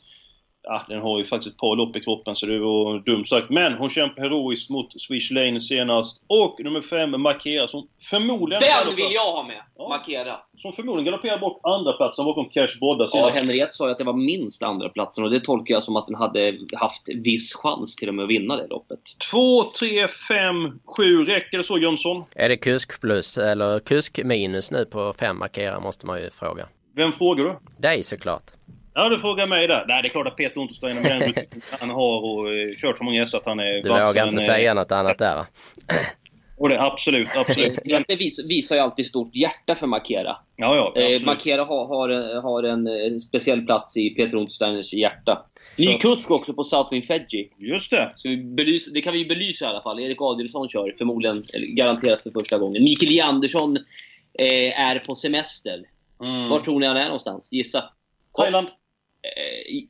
ja, 0.63 0.86
den 0.89 1.02
har 1.02 1.19
ju 1.19 1.26
faktiskt 1.26 1.54
ett 1.54 1.60
par 1.60 1.76
lopp 1.76 1.95
i 1.95 2.00
kroppen 2.00 2.36
så 2.36 2.45
det 2.45 2.60
var 2.60 3.00
dumt 3.00 3.26
sagt. 3.26 3.50
Men 3.50 3.74
hon 3.74 3.89
kämpar 3.89 4.21
heroiskt 4.21 4.69
mot 4.69 5.02
Swish 5.02 5.32
Lane 5.32 5.62
senast. 5.62 6.24
Och 6.28 6.60
nummer 6.63 6.82
fem, 6.82 7.21
Markera, 7.21 7.67
som 7.67 7.88
förmodligen... 8.10 8.62
Den 8.86 8.95
vill 8.95 9.13
jag 9.13 9.32
ha 9.32 9.43
med! 9.43 9.62
Ja. 9.78 9.89
Markera. 9.89 10.39
Som 10.58 10.74
förmodligen 10.74 11.06
galopperar 11.06 11.38
bort 11.38 11.60
andra 11.63 11.93
platsen 11.93 12.26
bakom 12.26 12.50
Cash 12.50 12.80
Bodda 12.80 13.08
senast. 13.08 13.36
Ja, 13.36 13.41
Henriette 13.41 13.74
sa 13.74 13.86
ju 13.86 13.91
att 13.91 13.97
det 13.97 14.04
var 14.04 14.13
minst 14.13 14.63
andra 14.63 14.89
platsen 14.89 15.24
och 15.24 15.30
det 15.30 15.39
tolkar 15.39 15.74
jag 15.74 15.84
som 15.84 15.95
att 15.95 16.08
den 16.08 16.15
hade 16.15 16.58
haft 16.74 17.02
viss 17.15 17.54
chans 17.54 17.95
till 17.95 18.08
och 18.08 18.15
med 18.15 18.24
att 18.24 18.30
vinna 18.30 18.56
det 18.56 18.67
loppet. 18.67 19.00
2, 19.32 19.63
3, 19.63 20.08
5, 20.28 20.80
7. 20.86 21.26
Räcker 21.26 21.58
det 21.58 21.63
så 21.63 21.78
Jönsson? 21.78 22.24
Är 22.36 22.50
det 22.50 22.58
kusk 22.58 23.02
plus 23.02 23.38
eller 23.38 23.80
kusk 23.80 24.19
minus 24.24 24.71
nu 24.71 24.86
på 24.86 25.13
fem 25.19 25.39
Markera 25.39 25.80
måste 25.80 26.06
man 26.06 26.21
ju 26.21 26.30
fråga. 26.30 26.67
Vem 26.95 27.13
frågar 27.13 27.43
du? 27.43 27.56
Dig 27.78 28.04
såklart. 28.04 28.43
Ja, 28.93 29.10
du 29.10 29.19
frågar 29.19 29.47
mig 29.47 29.67
där. 29.67 29.86
Nej, 29.88 30.01
det 30.01 30.08
är 30.08 30.10
klart 30.10 30.27
att 30.27 30.36
Peter 30.36 30.62
Untersteiner 30.62 31.01
med 31.01 31.34
den 31.36 31.62
han 31.80 31.89
har 31.89 32.21
och 32.21 32.45
uh, 32.45 32.75
kört 32.75 32.97
så 32.97 33.04
många 33.04 33.19
hästar 33.19 33.38
att 33.38 33.45
han 33.45 33.60
är 33.60 33.84
Du 33.84 33.89
vågar 33.89 34.25
inte 34.25 34.39
säga 34.39 34.73
något 34.73 34.91
annat 34.91 35.17
där 35.17 35.36
va? 35.36 35.45
Och 36.62 36.69
det, 36.69 36.82
absolut, 36.82 37.30
absolut. 37.38 37.80
Det 38.08 38.15
vis, 38.15 38.45
visar 38.45 38.75
ju 38.75 38.82
alltid 38.82 39.06
stort 39.06 39.36
hjärta 39.36 39.75
för 39.75 39.88
Markera. 39.88 40.38
Ja, 40.56 40.93
ja, 40.95 41.01
eh, 41.01 41.21
Markera 41.21 41.63
har, 41.63 41.88
har, 41.88 42.41
har 42.41 42.63
en, 42.63 42.88
en 42.88 43.21
speciell 43.21 43.65
plats 43.65 43.97
i 43.97 44.10
Peter 44.10 44.38
Untersteiners 44.38 44.93
hjärta. 44.93 45.45
Ny 45.77 45.97
kusk 45.97 46.32
också 46.32 46.54
på 46.54 46.63
Southwind 46.63 47.06
Fedji. 47.06 47.49
Just 47.58 47.91
det. 47.91 48.12
Så 48.15 48.30
vi 48.30 48.38
belysa, 48.38 48.91
det 48.93 49.01
kan 49.01 49.13
vi 49.13 49.25
belysa 49.25 49.65
i 49.65 49.67
alla 49.67 49.82
fall. 49.82 49.99
Erik 49.99 50.17
Adielsson 50.21 50.69
kör 50.69 50.95
förmodligen, 50.97 51.45
garanterat 51.54 52.23
för 52.23 52.32
första 52.32 52.58
gången. 52.58 52.84
Mikael 52.84 53.12
J. 53.12 53.21
Andersson 53.21 53.77
eh, 54.39 54.80
är 54.80 54.99
på 54.99 55.15
semester. 55.15 55.84
Mm. 56.21 56.49
Var 56.49 56.60
tror 56.60 56.80
ni 56.80 56.88
han 56.88 56.97
är 56.97 57.06
någonstans? 57.06 57.49
Gissa. 57.51 57.84
Thailand. 58.38 58.67
Eh, 59.23 59.84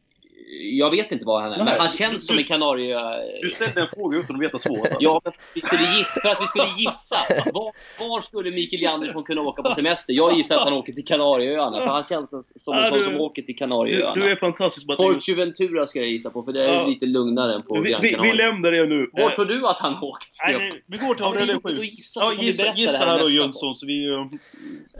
jag 0.60 0.92
vet 0.92 1.12
inte 1.12 1.26
vad 1.26 1.42
han 1.42 1.52
är, 1.52 1.58
Nej, 1.58 1.66
men 1.66 1.80
han 1.80 1.90
känns 1.90 2.22
du, 2.22 2.28
som 2.28 2.38
en 2.38 2.44
kanarie... 2.44 3.00
Du 3.42 3.50
ställde 3.50 3.82
en 3.82 3.88
fråga 3.88 4.18
utan 4.18 4.36
att 4.36 4.42
veta 4.42 4.60
svaret. 4.60 4.96
ja, 5.00 5.22
för, 5.24 5.34
vi 5.54 5.62
skulle 5.62 5.98
gissa, 5.98 6.22
för 6.22 6.30
att 6.30 6.42
vi 6.42 6.46
skulle 6.46 6.68
gissa. 6.78 7.18
Var, 7.54 7.72
var 8.00 8.22
skulle 8.22 8.52
Mikael 8.52 8.88
Andersson 8.88 9.24
kunna 9.24 9.42
åka 9.42 9.64
på 9.64 9.74
semester? 9.76 10.14
Jag 10.14 10.38
gissar 10.38 10.56
att 10.56 10.64
han 10.64 10.74
åker 10.74 10.94
till 10.94 11.06
Kanarieöarna, 11.06 11.78
för 11.78 11.88
han 11.88 12.06
känns 12.06 12.30
som 12.56 12.78
en 12.78 12.90
sån 12.90 13.04
som 13.04 13.16
åker 13.16 13.42
till 13.42 13.58
Kanarieöarna. 13.58 14.16
Du, 14.16 14.22
du 14.22 14.30
är 14.30 14.36
fantastisk. 14.36 14.86
Fortuventura 14.98 15.88
ska 15.88 16.00
jag 16.00 16.10
gissa 16.10 16.30
på, 16.30 16.44
för 16.44 16.52
det 16.52 16.64
är 16.64 16.74
ja. 16.74 16.88
lite 16.88 17.06
lugnare 17.06 17.56
än 17.56 17.62
på 17.62 17.80
vi, 17.80 17.98
vi, 18.02 18.18
vi 18.22 18.34
lämnar 18.34 18.72
det 18.72 18.86
nu. 18.86 19.10
Var 19.14 19.30
tror 19.30 19.46
du 19.46 19.68
att 19.68 19.80
han 19.80 20.04
åkt? 20.04 20.28
Nej, 20.48 20.84
vi 20.86 20.98
går 20.98 21.16
till 21.16 21.24
avdelning 21.24 21.62
7. 21.62 21.70
Ja, 22.16 22.34
gissa, 22.40 22.74
gissa 22.76 23.06
här 23.06 23.20
då 23.20 23.30
Jönsson, 23.30 23.76
så 23.76 23.86
vi... 23.86 24.08
Uh... 24.08 24.26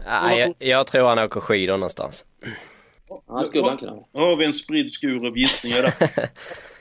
Nej, 0.06 0.38
jag, 0.38 0.54
jag 0.68 0.86
tror 0.86 1.08
han 1.08 1.18
åker 1.18 1.40
skidor 1.40 1.76
någonstans. 1.76 2.24
Ja, 3.28 3.44
skulle 3.44 3.68
han 3.68 3.78
kunna. 3.78 3.92
Då 3.92 4.20
har 4.20 4.38
vi 4.38 4.44
en 4.44 4.52
spridd 4.52 4.92
skur 4.92 5.26
av 5.26 5.38
gissningar 5.38 5.82
där. 5.82 6.28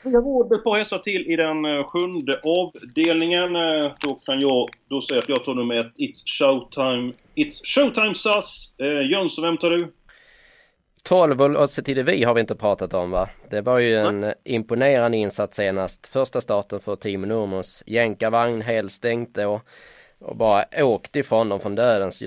Vi 0.04 0.16
har 0.16 0.22
råd 0.22 0.54
ett 0.54 0.64
par 0.64 0.78
hästar 0.78 0.98
till 0.98 1.32
i 1.32 1.36
den 1.36 1.66
eh, 1.66 1.84
sjunde 1.84 2.40
avdelningen. 2.44 3.56
Eh, 3.56 3.92
då 4.00 4.16
kan 4.16 4.42
jag 4.42 4.70
då 4.90 5.02
säga 5.02 5.20
att 5.20 5.30
jag 5.30 5.46
tar 5.46 5.56
nummer 5.56 5.76
ett, 5.76 5.94
It's 5.98 6.24
Showtime, 6.26 7.14
It's 7.36 7.66
Showtime 7.66 8.16
SAS. 8.16 8.74
Eh, 8.78 9.12
Jönsson, 9.12 9.44
vem 9.44 9.58
tar 9.58 9.70
du? 9.70 9.92
12 11.04 11.42
och 11.42 11.68
vi 11.88 12.24
har 12.24 12.34
vi 12.34 12.42
inte 12.42 12.56
pratat 12.56 12.94
om 12.94 13.12
va? 13.12 13.30
Det 13.50 13.62
var 13.62 13.80
ju 13.80 13.96
en 13.96 14.24
mm. 14.24 14.34
imponerande 14.44 15.18
insats 15.18 15.58
senast. 15.58 16.08
Första 16.08 16.42
starten 16.42 16.80
för 16.80 16.96
Timo 16.96 17.26
Nurmos. 17.26 17.84
Jänkarvagn 17.86 18.62
helstängt 18.62 19.36
då. 19.36 19.62
Och 20.22 20.36
bara 20.36 20.66
åkte 20.78 21.20
ifrån 21.20 21.50
dem 21.50 21.60
från 21.60 21.76
dödens. 21.76 22.24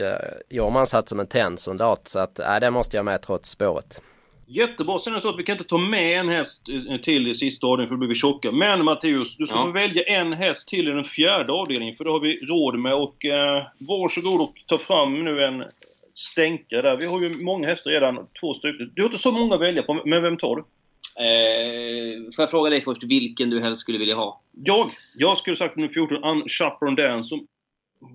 Jorman 0.51 0.87
satt 0.87 1.09
som 1.09 1.21
en 1.21 1.27
tänd 1.27 1.61
soldat 1.61 2.09
så 2.09 2.19
att 2.19 2.39
äh, 2.39 2.61
det 2.61 2.71
måste 2.71 2.97
jag 2.97 3.05
med 3.05 3.23
trots 3.23 3.51
spåret. 3.51 4.03
Jättebra. 4.47 4.99
Sen 4.99 5.13
är 5.13 5.15
det 5.15 5.23
så 5.23 5.29
att 5.29 5.39
vi 5.39 5.43
kan 5.43 5.53
inte 5.53 5.65
ta 5.65 5.79
med 5.79 6.21
en 6.21 6.29
häst 6.29 6.69
eh, 6.69 7.01
till 7.01 7.29
i 7.29 7.35
sista 7.35 7.67
avdelningen 7.67 7.89
för 7.89 7.95
då 7.95 7.99
blir 7.99 8.09
vi 8.09 8.15
tjocka. 8.15 8.53
Men 8.53 8.85
Matteus, 8.85 9.37
du 9.37 9.47
ska 9.47 9.57
ja. 9.57 9.65
få 9.65 9.71
välja 9.71 10.03
en 10.03 10.33
häst 10.33 10.69
till 10.69 10.89
i 10.89 10.91
den 10.91 11.05
fjärde 11.05 11.53
avdelningen 11.53 11.97
för 11.97 12.05
det 12.05 12.11
har 12.11 12.21
vi 12.21 12.41
råd 12.41 12.79
med. 12.79 12.95
Och 12.95 13.25
eh, 13.25 13.67
varsågod 13.79 14.41
och 14.41 14.55
ta 14.67 14.79
fram 14.79 15.25
nu 15.25 15.45
en 15.45 15.65
stänkare 16.15 16.83
där. 16.83 16.97
Vi 16.97 17.07
har 17.07 17.21
ju 17.21 17.45
många 17.45 17.69
hästar 17.69 17.91
redan, 17.91 18.27
två 18.41 18.55
stycken. 18.55 18.93
Du 18.95 19.03
har 19.03 19.09
inte 19.09 19.19
så 19.19 19.33
många 19.33 19.55
att 19.55 19.61
välja 19.61 19.83
på, 19.83 20.03
men 20.05 20.23
vem 20.23 20.37
tar 20.37 20.57
du? 20.57 20.63
Eh, 21.17 22.33
får 22.37 22.43
jag 22.43 22.51
fråga 22.51 22.71
dig 22.71 22.85
först 22.85 23.05
vilken 23.05 23.51
du 23.51 23.61
helst 23.61 23.81
skulle 23.81 23.99
vilja 23.99 24.15
ha? 24.15 24.41
Jag? 24.65 24.91
Jag 25.17 25.39
skulle 25.39 25.57
sagt 25.57 25.77
nummer 25.77 25.93
14, 25.93 26.25
Unchaperon 26.25 26.95
Dance, 26.95 27.29
som 27.29 27.47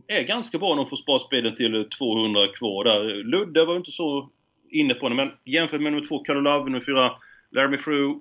är 0.08 0.24
ganska 0.24 0.58
bra 0.58 0.70
när 0.70 0.84
de 0.84 0.90
får 0.90 0.98
spara 0.98 1.20
speeden 1.20 1.56
till 1.56 1.76
eh, 1.76 1.84
200 1.84 2.48
kvar 2.48 2.84
där. 2.84 3.24
Ludde 3.24 3.66
var 3.66 3.78
inte 3.78 3.92
så 3.92 4.30
inne 4.72 4.94
på 4.94 5.10
det, 5.10 5.16
men 5.16 5.32
jämfört 5.46 5.82
med 5.82 5.94
nummer 5.94 6.08
2, 6.08 6.20
Carlo 6.20 6.42
Love, 6.42 6.66
nummer 6.66 6.80
4, 6.80 7.12
Laramie 7.52 7.80
Frew, 7.80 8.20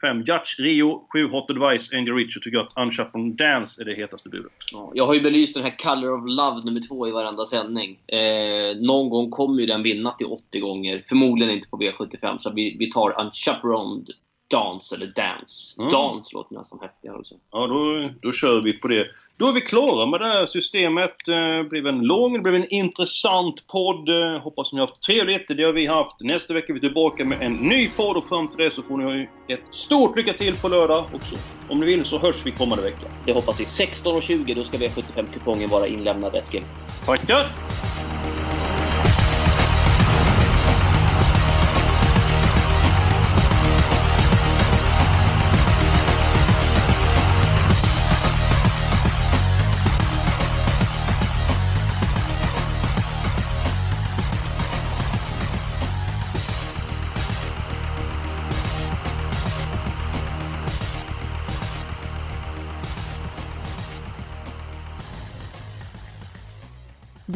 5 0.00 0.18
eh, 0.18 0.24
Judge 0.26 0.58
Rio, 0.58 1.06
7 1.12 1.28
Hot 1.28 1.50
Advice, 1.50 1.92
Angel 1.92 2.14
Richard 2.14 2.42
tycker 2.42 2.56
jag 2.56 2.66
att 2.66 2.86
Unchaperon 2.86 3.36
Dance 3.36 3.82
är 3.82 3.84
det 3.84 3.94
hetaste 3.94 4.28
budet. 4.28 4.52
Ja, 4.72 4.92
jag 4.94 5.06
har 5.06 5.14
ju 5.14 5.20
belyst 5.20 5.54
den 5.54 5.62
här 5.62 5.78
Color 5.78 6.18
of 6.18 6.24
Love 6.26 6.60
nummer 6.64 6.80
2 6.88 7.08
i 7.08 7.10
varenda 7.10 7.46
sändning. 7.46 7.98
Eh, 8.06 8.76
någon 8.76 9.08
gång 9.10 9.30
kommer 9.30 9.60
ju 9.60 9.66
den 9.66 9.82
vinna 9.82 10.12
till 10.12 10.26
80 10.26 10.60
gånger, 10.60 11.04
förmodligen 11.08 11.54
inte 11.54 11.68
på 11.68 11.76
V75, 11.76 12.38
så 12.38 12.52
vi, 12.52 12.76
vi 12.78 12.90
tar 12.90 13.20
Unchaperoned 13.20 14.10
Dance 14.50 14.94
eller 14.94 15.06
Dance. 15.06 15.80
Mm. 15.82 15.92
Dance 15.92 16.30
låter 16.32 16.54
nästan 16.54 16.78
häftigare 16.82 17.16
också. 17.16 17.34
Ja, 17.52 17.66
då, 17.66 18.10
då 18.22 18.32
kör 18.32 18.62
vi 18.62 18.72
på 18.72 18.88
det. 18.88 19.06
Då 19.36 19.48
är 19.48 19.52
vi 19.52 19.60
klara 19.60 20.06
med 20.06 20.20
det 20.20 20.26
här 20.26 20.46
systemet. 20.46 21.14
Det 21.26 21.66
blev 21.70 21.86
en 21.86 22.00
lång, 22.00 22.32
det 22.32 22.38
blev 22.38 22.54
en 22.54 22.68
intressant 22.68 23.66
podd. 23.66 24.08
Hoppas 24.42 24.72
ni 24.72 24.80
har 24.80 24.86
haft 24.86 25.02
trevligt. 25.02 25.48
Det 25.48 25.62
har 25.62 25.72
vi 25.72 25.86
haft. 25.86 26.20
Nästa 26.20 26.54
vecka 26.54 26.66
är 26.72 26.74
vi 26.74 26.80
tillbaka 26.80 27.24
med 27.24 27.42
en 27.42 27.52
ny 27.52 27.88
podd 27.88 28.16
och 28.16 28.24
fram 28.24 28.48
till 28.48 28.64
det 28.64 28.70
så 28.70 28.82
får 28.82 28.96
ni 28.96 29.28
ett 29.48 29.60
stort 29.70 30.16
lycka 30.16 30.32
till 30.32 30.56
på 30.56 30.68
lördag 30.68 31.04
också. 31.14 31.36
Om 31.68 31.80
ni 31.80 31.86
vill 31.86 32.04
så 32.04 32.18
hörs 32.18 32.46
vi 32.46 32.50
kommande 32.50 32.84
vecka. 32.84 33.06
Det 33.26 33.32
hoppas 33.32 33.60
vi. 33.60 33.64
16.20 33.64 34.54
då 34.54 34.64
ska 34.64 34.76
V75-kupongen 34.76 35.68
vara 35.68 35.86
inlämnad, 35.86 36.34
Eskil. 36.34 36.62
Tackar! 37.06 37.46